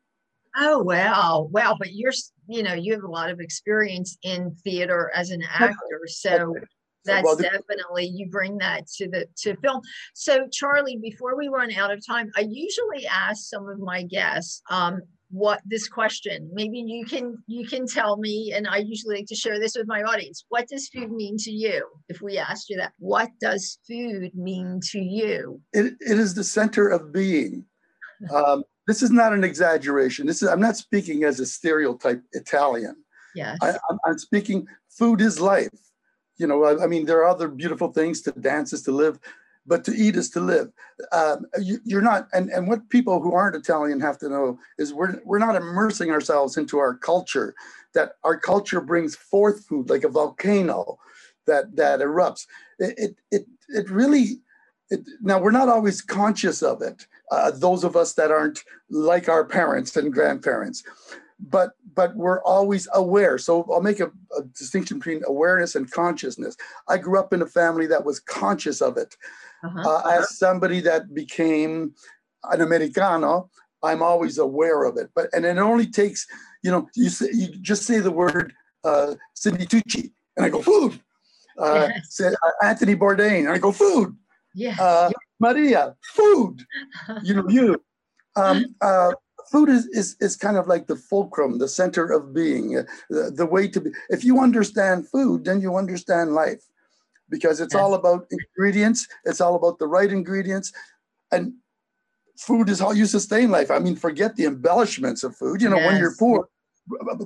Oh 0.61 0.79
wow, 0.79 1.49
wow! 1.53 1.77
But 1.79 1.92
you're, 1.92 2.11
you 2.49 2.64
know, 2.64 2.73
you 2.73 2.92
have 2.94 3.05
a 3.05 3.09
lot 3.09 3.31
of 3.31 3.38
experience 3.38 4.18
in 4.23 4.57
theater 4.64 5.12
as 5.14 5.31
an 5.31 5.42
actor, 5.49 6.01
so 6.07 6.57
that's 7.05 7.25
well, 7.25 7.37
definitely 7.37 8.07
you 8.07 8.29
bring 8.29 8.59
that 8.59 8.88
to 8.97 9.09
the 9.09 9.27
to 9.42 9.55
film. 9.57 9.83
So 10.14 10.49
Charly, 10.49 11.01
before 11.01 11.37
we 11.37 11.47
run 11.47 11.73
out 11.75 11.92
of 11.92 12.05
time, 12.05 12.33
I 12.37 12.40
usually 12.40 13.07
ask 13.07 13.49
some 13.49 13.68
of 13.68 13.79
my 13.79 14.03
guests 14.03 14.62
um, 14.68 15.03
what 15.31 15.61
this 15.64 15.88
question. 15.88 16.51
Maybe 16.53 16.79
you 16.79 17.05
can 17.05 17.37
you 17.47 17.67
can 17.67 17.87
tell 17.87 18.17
me, 18.17 18.53
and 18.55 18.67
I 18.67 18.79
usually 18.79 19.17
like 19.17 19.27
to 19.27 19.35
share 19.35 19.59
this 19.59 19.77
with 19.77 19.87
my 19.87 20.03
audience. 20.03 20.45
What 20.49 20.69
does 20.69 20.88
food 20.88 21.12
mean 21.12 21.37
to 21.38 21.51
you? 21.51 21.87
If 22.09 22.21
we 22.21 22.38
asked 22.38 22.71
you 22.71 22.77
that, 22.79 22.93
what 22.99 23.31
does 23.41 23.79
food 23.87 24.35
mean 24.35 24.81
to 24.91 24.99
you? 24.99 25.61
It, 25.73 25.95
it 26.01 26.19
is 26.19 26.35
the 26.35 26.45
center 26.45 26.88
of 26.88 27.12
being. 27.12 27.64
Um, 28.35 28.64
this 28.88 29.01
is 29.01 29.12
not 29.12 29.33
an 29.33 29.45
exaggeration. 29.45 30.27
This 30.27 30.43
is 30.43 30.49
I'm 30.49 30.61
not 30.61 30.77
speaking 30.77 31.23
as 31.23 31.38
a 31.38 31.47
stereotype 31.47 32.21
Italian. 32.33 32.97
Yes. 33.37 33.57
I, 33.62 33.77
am 34.09 34.19
speaking. 34.19 34.67
Food 34.88 35.21
is 35.21 35.41
life. 35.41 35.69
You 36.38 36.49
know, 36.49 36.64
I, 36.64 36.83
I, 36.83 36.87
mean, 36.88 37.05
there 37.05 37.19
are 37.19 37.29
other 37.29 37.47
beautiful 37.47 37.93
things 37.93 38.23
to 38.23 38.33
dance 38.33 38.73
is 38.73 38.83
to 38.83 38.93
live, 38.93 39.21
but 39.69 39.85
to 39.85 39.93
eat 39.95 40.17
is 40.17 40.31
to 40.31 40.41
live. 40.41 40.73
Um, 41.13 41.47
you, 41.61 41.79
you're 41.85 42.03
not, 42.03 42.27
and 42.33 42.51
and 42.51 42.67
what 42.67 42.89
people 42.89 43.21
who 43.21 43.35
aren't 43.35 43.55
Italian 43.55 44.01
have 44.01 44.19
to 44.19 44.29
know 44.29 44.59
is 44.79 44.95
we're 44.95 45.21
we're 45.25 45.39
not 45.39 45.57
immersing 45.57 46.11
ourselves 46.11 46.57
into 46.57 46.79
our 46.79 46.95
culture. 46.95 47.55
That 47.95 48.13
our 48.25 48.39
culture 48.39 48.81
brings 48.81 49.15
forth 49.15 49.67
food 49.67 49.91
like 49.91 50.05
a 50.05 50.09
volcano 50.09 50.99
that 51.47 51.77
that 51.77 52.01
erupts. 52.01 52.47
It 52.79 52.99
it 52.99 53.17
it, 53.31 53.47
it 53.69 53.91
really. 53.91 54.41
It, 54.91 55.01
now 55.21 55.39
we're 55.39 55.51
not 55.51 55.69
always 55.69 56.01
conscious 56.01 56.63
of 56.63 56.81
it 56.81 57.07
uh, 57.31 57.51
those 57.51 57.85
of 57.85 57.95
us 57.95 58.15
that 58.15 58.31
aren't 58.31 58.65
like 58.89 59.29
our 59.29 59.45
parents 59.45 59.95
and 59.97 60.11
grandparents 60.11 60.83
but 61.39 61.73
but 61.95 62.17
we're 62.17 62.43
always 62.43 62.89
aware 62.95 63.39
so 63.39 63.67
i'll 63.73 63.83
make 63.83 64.01
a, 64.01 64.11
a, 64.37 64.43
distinction 64.57 64.99
between 64.99 65.23
awareness 65.27 65.75
and 65.75 65.91
consciousness 65.91 66.57
i 66.89 66.97
grew 66.97 67.19
up 67.19 67.33
in 67.33 67.43
a 67.43 67.47
family 67.47 67.87
that 67.87 68.05
was 68.05 68.19
conscious 68.19 68.81
of 68.81 68.97
it 68.97 69.17
uh-huh. 69.64 69.88
uh, 69.88 70.18
as 70.18 70.38
somebody 70.38 70.81
that 70.81 71.14
became 71.14 71.92
an 72.44 72.61
americano 72.61 73.51
i'm 73.83 74.03
always 74.03 74.38
aware 74.38 74.85
of 74.85 74.97
it 74.97 75.09
but 75.14 75.29
and 75.33 75.44
it 75.44 75.59
only 75.59 75.87
takes 75.87 76.27
you 76.62 76.71
know 76.71 76.88
you 76.94 77.09
say, 77.09 77.29
you 77.33 77.49
just 77.61 77.85
say 77.85 77.99
the 77.99 78.11
word 78.11 78.53
uh 78.85 79.14
Stanley 79.35 79.66
Tucci 79.66 80.12
and 80.37 80.47
i 80.47 80.49
go 80.49 80.62
food 80.62 81.01
uh, 81.59 81.88
yes. 81.90 82.14
say, 82.14 82.29
uh, 82.29 82.66
Anthony 82.66 82.94
Bourdain 82.94 83.40
and 83.40 83.51
i 83.51 83.59
go 83.59 83.73
food 83.73 84.16
yeah 84.55 84.77
uh, 84.81 85.11
Maria, 85.40 85.97
food. 86.14 86.64
You 87.23 87.35
know, 87.35 87.49
you. 87.49 87.83
Um, 88.37 88.77
uh, 88.81 89.12
food 89.51 89.68
is, 89.68 89.87
is 89.87 90.16
is 90.21 90.37
kind 90.37 90.57
of 90.57 90.66
like 90.66 90.87
the 90.87 90.97
fulcrum, 90.97 91.59
the 91.59 91.68
center 91.68 92.05
of 92.12 92.35
being, 92.35 92.77
uh, 92.77 92.83
the, 93.09 93.33
the, 93.35 93.47
way 93.47 93.66
to 93.68 93.81
be. 93.81 93.90
If 94.11 94.25
you 94.25 94.40
understand 94.40 95.09
food, 95.09 95.44
then 95.44 95.61
you 95.61 95.77
understand 95.77 96.35
life, 96.35 96.62
because 97.31 97.61
it's 97.61 97.75
yes. 97.75 97.83
all 97.83 97.95
about 97.95 98.27
ingredients. 98.31 99.07
It's 99.25 99.41
all 99.41 99.55
about 99.55 99.79
the 99.79 99.87
right 99.87 100.11
ingredients, 100.11 100.73
and 101.33 101.53
food 102.37 102.69
is 102.69 102.79
how 102.79 102.93
you 102.93 103.07
sustain 103.07 103.51
life. 103.51 103.71
I 103.71 103.79
mean, 103.79 103.97
forget 103.97 104.37
the 104.37 104.45
embellishments 104.45 105.25
of 105.25 105.37
food. 105.37 105.61
You 105.61 105.69
know, 105.69 105.77
yes. 105.77 105.87
when 105.87 106.01
you're 106.01 106.17
poor, 106.19 106.49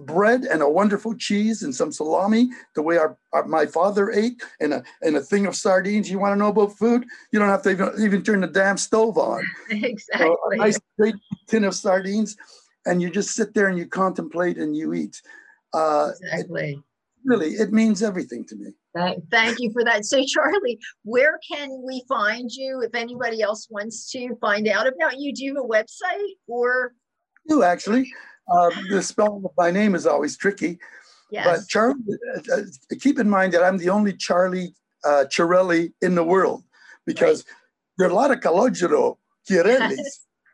bread 0.04 0.44
and 0.44 0.62
a 0.62 0.68
wonderful 0.68 1.14
cheese 1.14 1.62
and 1.62 1.74
some 1.74 1.92
salami, 1.92 2.50
the 2.74 2.82
way 2.82 2.96
our, 2.96 3.16
our, 3.32 3.46
my 3.46 3.66
father 3.66 4.10
ate, 4.10 4.42
and 4.60 4.74
a 4.74 4.82
and 5.02 5.16
a 5.16 5.20
thing 5.20 5.46
of 5.46 5.54
sardines. 5.54 6.10
You 6.10 6.18
want 6.18 6.32
to 6.32 6.36
know 6.36 6.48
about 6.48 6.76
food? 6.76 7.04
You 7.32 7.38
don't 7.38 7.48
have 7.48 7.62
to 7.62 7.70
even, 7.70 7.90
even 8.00 8.22
turn 8.22 8.40
the 8.40 8.46
damn 8.46 8.76
stove 8.76 9.18
on. 9.18 9.44
exactly. 9.70 10.26
So 10.26 10.38
a 10.52 10.56
nice 10.56 10.80
great 10.98 11.14
tin 11.48 11.64
of 11.64 11.74
sardines, 11.74 12.36
and 12.86 13.00
you 13.00 13.10
just 13.10 13.30
sit 13.30 13.54
there 13.54 13.68
and 13.68 13.78
you 13.78 13.86
contemplate 13.86 14.58
and 14.58 14.76
you 14.76 14.94
eat. 14.94 15.20
Uh, 15.72 16.10
exactly. 16.20 16.72
It, 16.72 16.78
really, 17.24 17.50
it 17.50 17.72
means 17.72 18.02
everything 18.02 18.44
to 18.46 18.56
me. 18.56 18.72
Thank 18.94 19.58
you 19.58 19.72
for 19.72 19.84
that. 19.84 20.04
So, 20.04 20.18
Charly, 20.18 20.78
where 21.04 21.38
can 21.50 21.82
we 21.84 22.04
find 22.08 22.50
you 22.50 22.82
if 22.82 22.94
anybody 22.94 23.40
else 23.40 23.68
wants 23.70 24.10
to 24.12 24.36
find 24.40 24.68
out 24.68 24.86
about 24.86 25.18
you? 25.18 25.32
Do 25.34 25.44
you 25.44 25.56
have 25.56 25.64
a 25.64 25.68
website 25.68 26.32
or? 26.46 26.94
You 27.46 27.62
actually. 27.62 28.12
Uh, 28.52 28.70
the 28.90 29.02
spelling 29.02 29.44
of 29.44 29.52
my 29.56 29.70
name 29.70 29.94
is 29.94 30.06
always 30.06 30.36
tricky. 30.36 30.78
Yes. 31.30 31.46
But 31.46 31.68
Charly, 31.68 31.94
uh, 32.36 32.56
uh, 32.56 32.62
keep 33.00 33.18
in 33.18 33.30
mind 33.30 33.54
that 33.54 33.62
I'm 33.62 33.78
the 33.78 33.88
only 33.88 34.12
Charly 34.12 34.74
uh, 35.04 35.24
Chiarelli 35.28 35.92
in 36.02 36.14
the 36.14 36.24
world 36.24 36.64
because 37.06 37.44
right. 37.46 37.56
there 37.98 38.08
are 38.08 38.10
a 38.10 38.14
lot 38.14 38.30
of 38.30 38.40
Calogero 38.40 39.16
Chiarellis. 39.48 39.98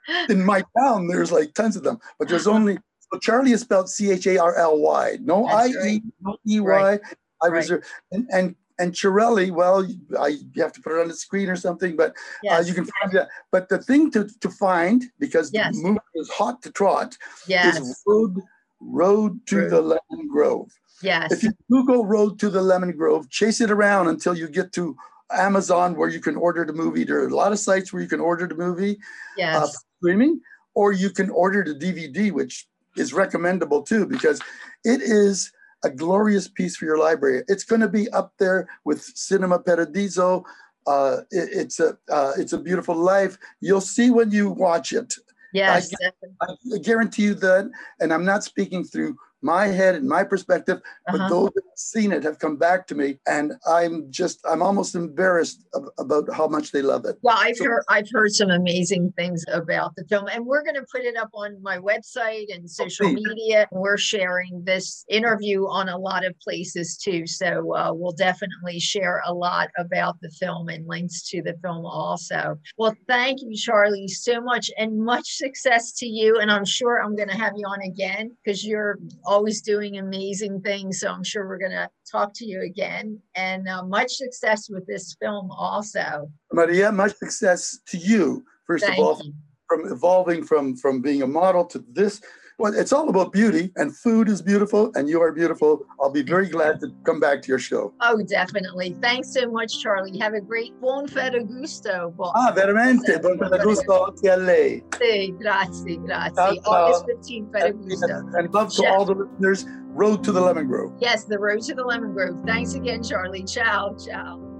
in 0.28 0.44
my 0.44 0.62
town, 0.78 1.08
there's 1.08 1.32
like 1.32 1.52
tons 1.54 1.76
of 1.76 1.82
them, 1.82 1.98
but 2.18 2.28
there's 2.28 2.46
only 2.46 2.78
So 3.12 3.18
Charly 3.18 3.52
is 3.52 3.62
spelled 3.62 3.88
C 3.88 4.10
H 4.10 4.26
A 4.26 4.38
R 4.38 4.54
L 4.56 4.78
Y. 4.78 5.18
No 5.20 5.46
I 5.46 5.66
E, 5.66 6.02
no 6.20 6.36
E 6.46 6.60
Y. 6.60 6.98
I 7.42 7.48
was 7.48 7.70
reserve 7.70 7.84
and 8.12 8.28
and 8.32 8.56
and 8.78 8.92
Chiarelli, 8.92 9.50
well, 9.50 9.86
I 10.18 10.28
you 10.28 10.62
have 10.62 10.72
to 10.72 10.80
put 10.80 10.96
it 10.96 11.00
on 11.00 11.08
the 11.08 11.14
screen 11.14 11.48
or 11.48 11.56
something, 11.56 11.96
but 11.96 12.14
yes. 12.42 12.60
uh, 12.60 12.68
you 12.68 12.74
can 12.74 12.84
find 12.84 13.12
that. 13.12 13.28
But 13.50 13.68
the 13.68 13.78
thing 13.78 14.10
to, 14.12 14.28
to 14.40 14.50
find, 14.50 15.04
because 15.18 15.50
yes. 15.52 15.76
the 15.76 15.88
movie 15.88 16.00
is 16.14 16.30
hot 16.30 16.62
to 16.62 16.70
trot, 16.70 17.16
yes. 17.46 17.78
is 17.78 18.02
Road 18.06 18.40
Road 18.80 19.44
to 19.46 19.56
road. 19.56 19.70
the 19.70 19.80
Lemon 19.80 20.28
Grove. 20.28 20.70
Yes. 21.02 21.32
If 21.32 21.42
you 21.42 21.52
Google 21.70 22.06
Road 22.06 22.38
to 22.40 22.50
the 22.50 22.62
Lemon 22.62 22.92
Grove, 22.92 23.28
chase 23.30 23.60
it 23.60 23.70
around 23.70 24.08
until 24.08 24.36
you 24.36 24.48
get 24.48 24.72
to 24.74 24.96
Amazon 25.32 25.96
where 25.96 26.08
you 26.08 26.20
can 26.20 26.36
order 26.36 26.64
the 26.64 26.72
movie. 26.72 27.04
There 27.04 27.20
are 27.22 27.28
a 27.28 27.34
lot 27.34 27.52
of 27.52 27.58
sites 27.58 27.92
where 27.92 28.02
you 28.02 28.08
can 28.08 28.20
order 28.20 28.46
the 28.46 28.54
movie 28.54 28.92
uh, 28.92 29.36
yes. 29.36 29.56
uh, 29.56 29.68
streaming, 29.98 30.40
or 30.74 30.92
you 30.92 31.10
can 31.10 31.30
order 31.30 31.64
the 31.64 31.74
DVD, 31.74 32.30
which 32.32 32.68
is 32.96 33.12
recommendable 33.12 33.82
too, 33.82 34.06
because 34.06 34.40
it 34.84 35.00
is 35.02 35.52
a 35.84 35.90
glorious 35.90 36.48
piece 36.48 36.76
for 36.76 36.84
your 36.84 36.98
library. 36.98 37.42
It's 37.48 37.64
going 37.64 37.80
to 37.80 37.88
be 37.88 38.08
up 38.10 38.32
there 38.38 38.68
with 38.84 39.02
Cinema 39.02 39.58
Paradiso. 39.60 40.44
Uh, 40.86 41.18
it, 41.30 41.50
it's 41.52 41.80
a 41.80 41.96
uh, 42.10 42.32
it's 42.38 42.52
a 42.52 42.58
beautiful 42.58 42.96
life. 42.96 43.38
You'll 43.60 43.80
see 43.80 44.10
when 44.10 44.30
you 44.30 44.50
watch 44.50 44.92
it. 44.92 45.14
Yes, 45.52 45.92
I, 46.40 46.46
I 46.74 46.78
guarantee 46.78 47.24
you 47.24 47.34
that, 47.34 47.70
and 48.00 48.12
I'm 48.12 48.24
not 48.24 48.44
speaking 48.44 48.84
through 48.84 49.16
my 49.40 49.66
head 49.66 49.94
and 49.94 50.08
my 50.08 50.24
perspective, 50.24 50.80
but 51.06 51.20
uh-huh. 51.20 51.28
those 51.28 51.50
seen 51.78 52.12
it 52.12 52.24
have 52.24 52.38
come 52.38 52.56
back 52.56 52.86
to 52.88 52.94
me, 52.94 53.18
and 53.26 53.52
I'm 53.66 54.10
just 54.10 54.40
I'm 54.48 54.62
almost 54.62 54.94
embarrassed 54.94 55.64
ab- 55.74 55.90
about 55.98 56.32
how 56.34 56.48
much 56.48 56.72
they 56.72 56.82
love 56.82 57.04
it. 57.04 57.16
Well, 57.22 57.36
I've 57.38 57.56
so, 57.56 57.64
heard 57.64 57.84
I've 57.88 58.08
heard 58.12 58.32
some 58.32 58.50
amazing 58.50 59.12
things 59.16 59.44
about 59.52 59.94
the 59.96 60.04
film, 60.04 60.28
and 60.28 60.44
we're 60.44 60.62
going 60.62 60.74
to 60.74 60.86
put 60.92 61.02
it 61.02 61.16
up 61.16 61.30
on 61.34 61.62
my 61.62 61.78
website 61.78 62.46
and 62.52 62.64
oh, 62.64 62.66
social 62.66 63.06
oh, 63.06 63.12
media. 63.12 63.68
We're 63.70 63.96
sharing 63.96 64.62
this 64.64 65.04
interview 65.08 65.66
on 65.66 65.88
a 65.88 65.96
lot 65.96 66.26
of 66.26 66.38
places 66.40 66.96
too, 66.96 67.26
so 67.26 67.74
uh, 67.74 67.92
we'll 67.94 68.12
definitely 68.12 68.80
share 68.80 69.22
a 69.24 69.32
lot 69.32 69.68
about 69.78 70.16
the 70.20 70.30
film 70.30 70.68
and 70.68 70.86
links 70.86 71.28
to 71.30 71.42
the 71.42 71.54
film 71.62 71.86
also. 71.86 72.58
Well, 72.76 72.94
thank 73.06 73.40
you, 73.40 73.56
Charly, 73.56 74.08
so 74.08 74.40
much, 74.40 74.70
and 74.76 74.98
much 74.98 75.36
success 75.36 75.92
to 75.92 76.06
you. 76.06 76.38
And 76.40 76.50
I'm 76.50 76.64
sure 76.64 77.02
I'm 77.02 77.14
going 77.14 77.28
to 77.28 77.36
have 77.36 77.52
you 77.56 77.66
on 77.66 77.82
again 77.82 78.36
because 78.42 78.64
you're 78.64 78.98
always 79.24 79.62
doing 79.62 79.98
amazing 79.98 80.60
things. 80.62 81.00
So 81.00 81.08
I'm 81.08 81.24
sure 81.24 81.46
we're 81.46 81.58
going 81.58 81.67
to 81.70 81.88
talk 82.10 82.32
to 82.34 82.44
you 82.44 82.62
again. 82.62 83.20
And 83.34 83.68
uh, 83.68 83.84
much 83.84 84.12
success 84.12 84.68
with 84.68 84.86
this 84.86 85.16
film 85.20 85.50
also. 85.50 86.30
Maria, 86.52 86.92
much 86.92 87.16
success 87.16 87.78
to 87.88 87.98
you, 87.98 88.44
first 88.66 88.84
Thank 88.84 88.98
of 88.98 89.04
all, 89.04 89.20
you. 89.22 89.32
from 89.68 89.92
evolving 89.92 90.44
from, 90.44 90.76
from 90.76 91.00
being 91.00 91.22
a 91.22 91.26
model 91.26 91.64
to 91.66 91.84
this 91.92 92.20
well, 92.58 92.74
it's 92.74 92.92
all 92.92 93.08
about 93.08 93.32
beauty, 93.32 93.72
and 93.76 93.96
food 93.96 94.28
is 94.28 94.42
beautiful, 94.42 94.90
and 94.96 95.08
you 95.08 95.22
are 95.22 95.30
beautiful. 95.32 95.86
I'll 96.00 96.10
be 96.10 96.22
very 96.22 96.48
glad 96.48 96.80
to 96.80 96.92
come 97.04 97.20
back 97.20 97.40
to 97.42 97.48
your 97.48 97.60
show. 97.60 97.94
Oh, 98.00 98.20
definitely. 98.22 98.96
Thanks 99.00 99.32
so 99.32 99.48
much, 99.48 99.80
Charly. 99.82 100.18
Have 100.20 100.34
a 100.34 100.40
great 100.40 100.78
buon 100.80 101.06
ferragosto. 101.06 102.14
Buon 102.16 102.32
ah, 102.34 102.52
veramente. 102.52 103.20
Buon 103.20 103.38
ferragosto 103.38 104.06
anche 104.06 104.28
a 104.28 104.36
lei. 104.36 104.82
Sì, 104.98 105.36
grazie, 105.38 106.00
grazie. 106.00 106.60
Ciao, 106.62 106.86
August 106.86 107.04
15, 107.06 107.48
ferragosto. 107.52 108.36
And 108.36 108.52
love 108.52 108.74
to 108.74 108.84
all 108.86 109.04
the 109.04 109.14
listeners. 109.14 109.64
Road 109.94 110.22
to 110.24 110.32
the 110.32 110.40
Lemon 110.40 110.66
Grove. 110.66 110.92
Yes, 111.00 111.24
the 111.24 111.38
road 111.38 111.62
to 111.62 111.74
the 111.74 111.84
Lemon 111.84 112.12
Grove. 112.12 112.40
Thanks 112.44 112.74
again, 112.74 113.02
Charly. 113.02 113.44
Ciao, 113.44 113.96
ciao. 113.96 114.57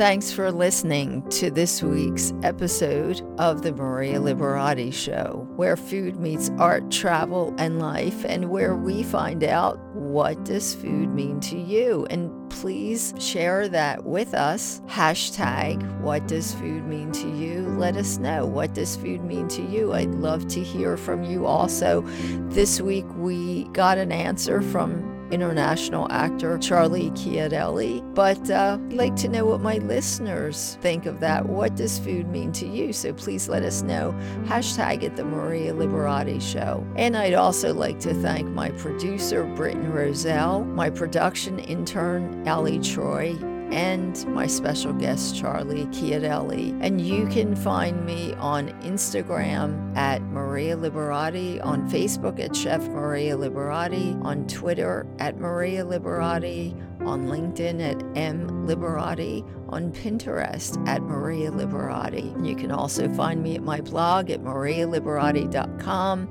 Thanks 0.00 0.32
for 0.32 0.50
listening 0.50 1.28
to 1.28 1.50
this 1.50 1.82
week's 1.82 2.32
episode 2.42 3.20
of 3.38 3.60
The 3.60 3.72
Maria 3.72 4.18
Liberati 4.18 4.94
Show, 4.94 5.46
where 5.56 5.76
food 5.76 6.18
meets 6.18 6.50
art, 6.58 6.90
travel, 6.90 7.54
and 7.58 7.78
life, 7.78 8.24
and 8.24 8.48
where 8.48 8.74
we 8.74 9.02
find 9.02 9.44
out 9.44 9.78
what 9.94 10.42
does 10.42 10.74
food 10.74 11.10
mean 11.10 11.38
to 11.40 11.58
you. 11.58 12.06
And 12.08 12.48
please 12.48 13.12
share 13.18 13.68
that 13.68 14.06
with 14.06 14.32
us. 14.32 14.80
Hashtag 14.86 16.00
what 16.00 16.26
does 16.26 16.54
food 16.54 16.86
mean 16.86 17.12
to 17.12 17.28
you? 17.36 17.68
Let 17.76 17.94
us 17.98 18.16
know 18.16 18.46
what 18.46 18.72
does 18.72 18.96
food 18.96 19.22
mean 19.22 19.48
to 19.48 19.62
you. 19.62 19.92
I'd 19.92 20.14
love 20.14 20.48
to 20.48 20.62
hear 20.62 20.96
from 20.96 21.24
you 21.24 21.44
also. 21.44 22.00
This 22.48 22.80
week 22.80 23.04
we 23.16 23.64
got 23.74 23.98
an 23.98 24.12
answer 24.12 24.62
from 24.62 25.09
international 25.30 26.10
actor 26.10 26.58
Charly 26.58 27.10
Chiarelli. 27.12 28.02
But 28.14 28.50
uh, 28.50 28.78
I'd 28.80 28.92
like 28.92 29.16
to 29.16 29.28
know 29.28 29.44
what 29.46 29.60
my 29.60 29.78
listeners 29.78 30.78
think 30.80 31.06
of 31.06 31.20
that. 31.20 31.46
What 31.46 31.76
does 31.76 31.98
food 31.98 32.28
mean 32.28 32.52
to 32.52 32.66
you? 32.66 32.92
So 32.92 33.12
please 33.12 33.48
let 33.48 33.62
us 33.62 33.82
know. 33.82 34.12
Hashtag 34.44 35.04
at 35.04 35.16
the 35.16 35.24
Maria 35.24 35.72
Liberati 35.72 36.40
Show. 36.40 36.86
And 36.96 37.16
I'd 37.16 37.34
also 37.34 37.74
like 37.74 38.00
to 38.00 38.14
thank 38.14 38.48
my 38.48 38.70
producer, 38.70 39.44
Britton 39.56 39.92
Roselle, 39.92 40.64
my 40.64 40.90
production 40.90 41.58
intern, 41.58 42.46
Ali 42.48 42.78
Troy, 42.78 43.36
and 43.70 44.26
my 44.26 44.46
special 44.46 44.92
guest, 44.92 45.34
Charly 45.36 45.86
Chiarelli. 45.86 46.78
And 46.82 47.00
you 47.00 47.26
can 47.28 47.54
find 47.54 48.04
me 48.04 48.34
on 48.34 48.68
Instagram 48.82 49.96
at 49.96 50.22
Maria 50.22 50.76
Liberati, 50.76 51.64
on 51.64 51.88
Facebook 51.88 52.40
at 52.40 52.54
Chef 52.54 52.86
Maria 52.88 53.36
Liberati, 53.36 54.22
on 54.24 54.46
Twitter 54.46 55.06
at 55.18 55.38
Maria 55.38 55.84
Liberati, 55.84 56.74
on 57.06 57.26
LinkedIn 57.26 57.80
at 57.80 58.02
M 58.16 58.66
Liberati, 58.66 59.44
on 59.68 59.92
Pinterest 59.92 60.86
at 60.88 61.02
Maria 61.02 61.50
Liberati. 61.50 62.46
You 62.46 62.56
can 62.56 62.72
also 62.72 63.08
find 63.14 63.42
me 63.42 63.54
at 63.54 63.62
my 63.62 63.80
blog 63.80 64.30
at 64.30 64.40
marialiberati.com. 64.40 66.28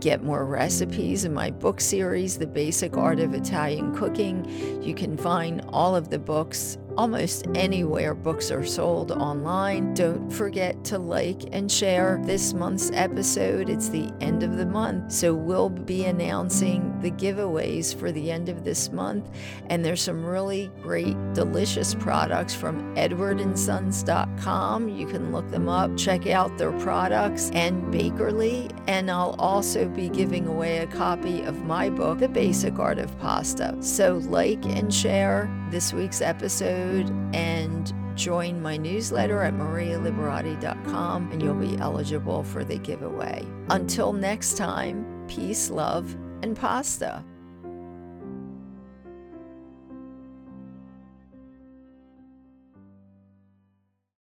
Get 0.00 0.22
more 0.22 0.44
recipes 0.44 1.24
in 1.24 1.34
my 1.34 1.50
book 1.50 1.80
series, 1.80 2.38
The 2.38 2.46
Basic 2.46 2.96
Art 2.96 3.18
of 3.18 3.34
Italian 3.34 3.94
Cooking. 3.94 4.82
You 4.82 4.94
can 4.94 5.16
find 5.16 5.60
all 5.68 5.96
of 5.96 6.10
the 6.10 6.18
books 6.20 6.77
almost 6.98 7.46
anywhere 7.54 8.12
books 8.12 8.50
are 8.50 8.66
sold 8.66 9.12
online. 9.12 9.94
Don't 9.94 10.28
forget 10.30 10.82
to 10.86 10.98
like 10.98 11.44
and 11.52 11.70
share 11.70 12.20
this 12.24 12.52
month's 12.52 12.90
episode. 12.92 13.70
It's 13.70 13.88
the 13.88 14.12
end 14.20 14.42
of 14.42 14.56
the 14.56 14.66
month, 14.66 15.12
so 15.12 15.32
we'll 15.32 15.68
be 15.70 16.06
announcing 16.06 17.00
the 17.00 17.12
giveaways 17.12 17.94
for 17.94 18.10
the 18.10 18.32
end 18.32 18.48
of 18.48 18.64
this 18.64 18.90
month. 18.90 19.30
And 19.70 19.84
there's 19.84 20.02
some 20.02 20.24
really 20.24 20.72
great, 20.82 21.14
delicious 21.34 21.94
products 21.94 22.52
from 22.52 22.96
edwardandsons.com. 22.96 24.88
You 24.88 25.06
can 25.06 25.30
look 25.30 25.48
them 25.50 25.68
up, 25.68 25.96
check 25.96 26.26
out 26.26 26.58
their 26.58 26.72
products, 26.80 27.52
and 27.52 27.94
Bakerly. 27.94 28.76
And 28.88 29.08
I'll 29.08 29.36
also 29.38 29.86
be 29.88 30.08
giving 30.08 30.48
away 30.48 30.78
a 30.78 30.86
copy 30.88 31.42
of 31.42 31.64
my 31.64 31.90
book, 31.90 32.18
The 32.18 32.28
Basic 32.28 32.76
Art 32.80 32.98
of 32.98 33.16
Pasta. 33.20 33.76
So 33.80 34.16
like 34.28 34.64
and 34.66 34.92
share 34.92 35.48
this 35.70 35.92
week's 35.92 36.20
episode 36.20 37.10
and 37.34 37.92
join 38.16 38.60
my 38.60 38.76
newsletter 38.76 39.42
at 39.42 39.54
marialiberati.com 39.54 41.30
and 41.30 41.42
you'll 41.42 41.54
be 41.54 41.76
eligible 41.78 42.42
for 42.42 42.64
the 42.64 42.78
giveaway. 42.78 43.46
Until 43.70 44.12
next 44.12 44.56
time, 44.56 45.06
peace, 45.28 45.70
love, 45.70 46.16
and 46.42 46.56
pasta. 46.56 47.24